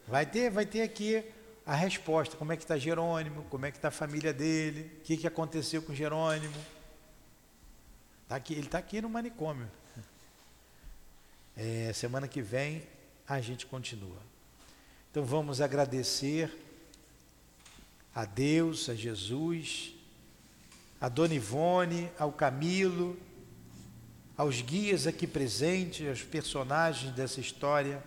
[0.06, 1.24] Vai ter, vai ter aqui
[1.66, 5.00] a resposta, como é que está Jerônimo, como é que está a família dele, o
[5.02, 6.54] que, que aconteceu com Jerônimo.
[8.28, 9.68] Tá aqui, ele está aqui no manicômio.
[11.56, 12.82] É, semana que vem
[13.26, 14.20] a gente continua.
[15.10, 16.50] Então vamos agradecer
[18.14, 19.94] a Deus, a Jesus,
[21.00, 23.16] a Dona Ivone, ao Camilo,
[24.36, 28.02] aos guias aqui presentes, aos personagens dessa história,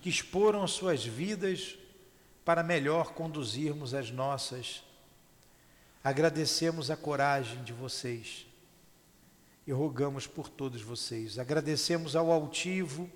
[0.00, 1.76] que exporam as suas vidas
[2.44, 4.82] para melhor conduzirmos as nossas.
[6.02, 8.46] Agradecemos a coragem de vocês
[9.66, 11.38] e rogamos por todos vocês.
[11.38, 13.08] Agradecemos ao altivo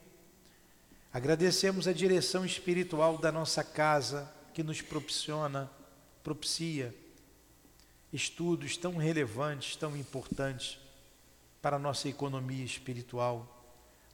[1.17, 5.71] Agradecemos a direção espiritual da nossa casa que nos propiciona,
[6.23, 6.95] propicia
[8.13, 10.79] estudos tão relevantes, tão importantes
[11.63, 13.67] para a nossa economia espiritual,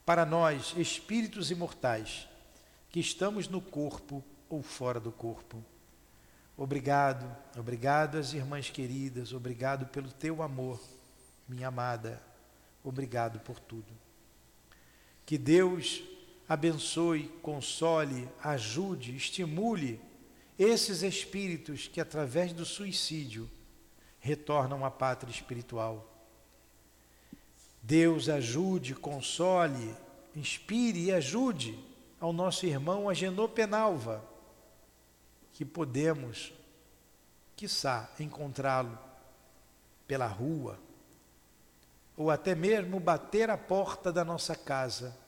[0.07, 2.29] para nós, espíritos imortais,
[2.89, 5.61] que estamos no corpo ou fora do corpo.
[6.57, 10.81] Obrigado, obrigado às irmãs queridas, obrigado pelo teu amor,
[11.49, 12.23] minha amada,
[12.85, 13.93] obrigado por tudo.
[15.27, 16.11] Que Deus
[16.53, 19.99] abençoe, console, ajude, estimule
[20.59, 23.51] esses espíritos que, através do suicídio,
[24.20, 26.07] retornam à pátria espiritual.
[27.83, 29.97] Deus ajude, console,
[30.37, 31.83] inspire e ajude
[32.20, 34.23] ao nosso irmão Agenor Penalva,
[35.55, 36.53] que podemos,
[37.57, 38.99] quiçá, encontrá-lo
[40.07, 40.79] pela rua,
[42.15, 45.22] ou até mesmo bater a porta da nossa casa,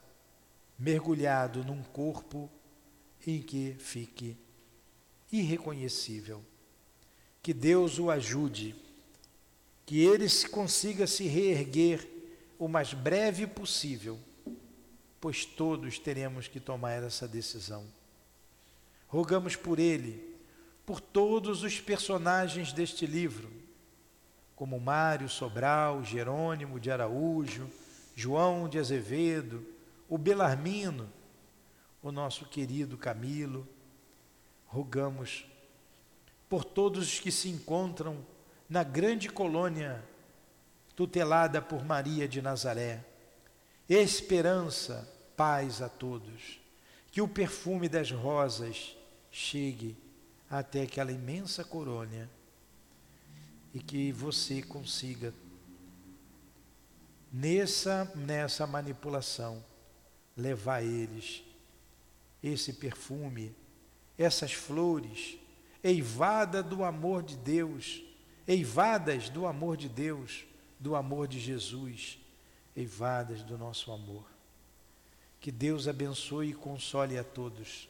[0.78, 2.50] mergulhado num corpo
[3.26, 4.36] em que fique
[5.30, 6.42] irreconhecível.
[7.42, 8.74] Que Deus o ajude,
[9.84, 12.08] que ele consiga se reerguer
[12.58, 14.18] o mais breve possível,
[15.20, 17.84] pois todos teremos que tomar essa decisão.
[19.08, 20.34] Rogamos por ele,
[20.86, 23.50] por todos os personagens deste livro,
[24.56, 27.70] como Mário Sobral, Jerônimo de Araújo,
[28.14, 29.73] João de Azevedo,
[30.08, 31.10] o Belarmino,
[32.02, 33.66] o nosso querido Camilo.
[34.66, 35.46] Rogamos
[36.48, 38.24] por todos os que se encontram
[38.68, 40.04] na grande colônia
[40.94, 43.04] tutelada por Maria de Nazaré.
[43.88, 46.60] Esperança, paz a todos.
[47.10, 48.96] Que o perfume das rosas
[49.30, 49.96] chegue
[50.50, 52.30] até aquela imensa colônia
[53.72, 55.34] e que você consiga
[57.32, 59.64] nessa nessa manipulação
[60.36, 61.42] levar eles
[62.42, 63.54] esse perfume,
[64.18, 65.38] essas flores
[65.82, 68.02] eivada do amor de Deus,
[68.46, 70.44] eivadas do amor de Deus,
[70.80, 72.18] do amor de Jesus,
[72.74, 74.24] eivadas do nosso amor.
[75.40, 77.88] Que Deus abençoe e console a todos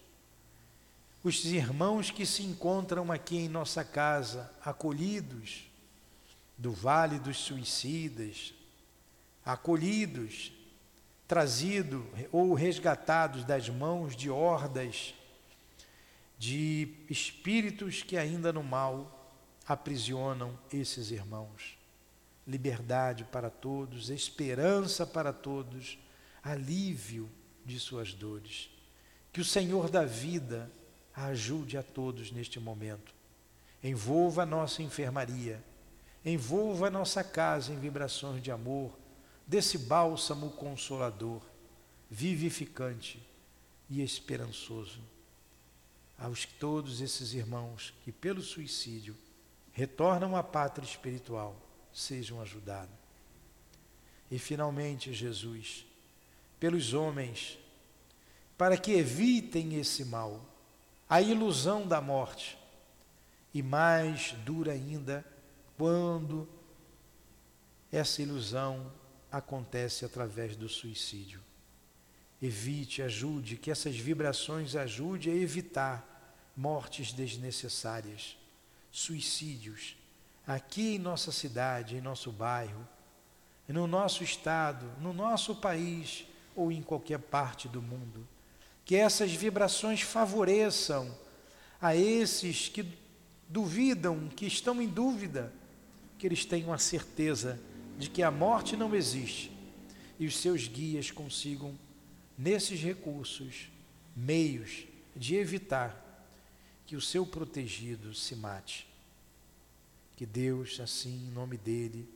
[1.25, 5.65] os irmãos que se encontram aqui em nossa casa, acolhidos
[6.59, 8.53] do vale dos suicidas,
[9.43, 10.53] acolhidos,
[11.27, 15.15] trazidos ou resgatados das mãos de hordas
[16.39, 19.33] de espíritos que ainda no mal
[19.67, 21.79] aprisionam esses irmãos.
[22.47, 25.99] Liberdade para todos, esperança para todos,
[26.43, 27.31] alívio
[27.65, 28.69] de suas dores.
[29.33, 30.71] Que o Senhor da vida
[31.15, 33.15] ajude a todos neste momento.
[33.83, 35.63] Envolva a nossa enfermaria,
[36.25, 38.99] envolva a nossa casa em vibrações de amor,
[39.47, 41.43] desse bálsamo consolador,
[42.11, 43.23] vivificante
[43.89, 45.01] e esperançoso.
[46.19, 49.17] Aos todos esses irmãos que, pelo suicídio,
[49.73, 51.57] retornam à pátria espiritual,
[51.93, 52.95] sejam ajudados.
[54.31, 55.85] E finalmente, Jesus,
[56.59, 57.59] pelos homens,
[58.57, 60.45] para que evitem esse mal,
[61.09, 62.57] a ilusão da morte.
[63.53, 65.25] E mais dura ainda
[65.77, 66.49] quando
[67.93, 68.91] essa ilusão
[69.37, 71.41] acontece através do suicídio.
[72.41, 78.37] Evite, ajude, que essas vibrações ajude a evitar mortes desnecessárias,
[78.91, 79.97] suicídios,
[80.47, 82.87] aqui em nossa cidade, em nosso bairro,
[83.67, 88.29] no nosso estado, no nosso país ou em qualquer parte do mundo
[88.85, 91.17] que essas vibrações favoreçam
[91.81, 92.87] a esses que
[93.49, 95.53] duvidam, que estão em dúvida,
[96.19, 97.59] que eles tenham a certeza
[97.99, 99.53] de que a morte não existe
[100.19, 101.77] e os seus guias consigam,
[102.37, 103.69] nesses recursos,
[104.17, 106.01] meios de evitar
[106.87, 108.87] que o seu protegido se mate.
[110.17, 112.09] Que Deus, assim, em nome dele,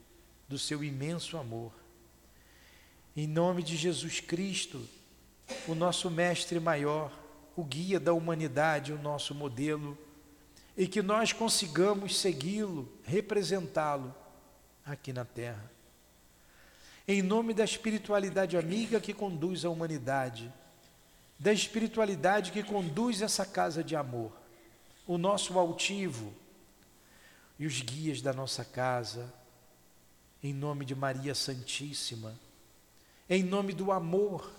[0.48, 1.72] do seu imenso amor,
[3.16, 4.86] em nome de Jesus Cristo,
[5.66, 7.12] o nosso mestre maior,
[7.56, 9.98] o guia da humanidade, o nosso modelo,
[10.76, 14.14] e que nós consigamos segui-lo, representá-lo
[14.92, 15.70] aqui na Terra.
[17.06, 20.52] Em nome da espiritualidade amiga que conduz a humanidade,
[21.38, 24.32] da espiritualidade que conduz essa casa de amor,
[25.06, 26.32] o nosso altivo
[27.58, 29.32] e os guias da nossa casa,
[30.42, 32.38] em nome de Maria Santíssima,
[33.28, 34.58] em nome do amor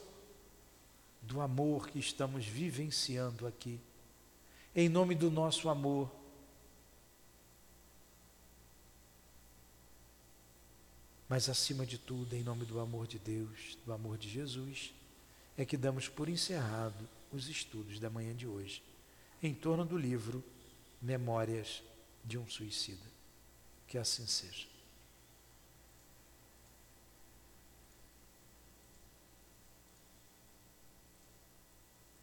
[1.22, 3.80] do amor que estamos vivenciando aqui.
[4.76, 6.12] Em nome do nosso amor,
[11.30, 14.92] mas acima de tudo, em nome do amor de Deus, do amor de Jesus,
[15.56, 18.82] é que damos por encerrado os estudos da manhã de hoje,
[19.42, 20.44] em torno do livro
[21.00, 21.84] Memórias
[22.26, 23.08] de um Suicida.
[23.88, 24.69] Que assim seja.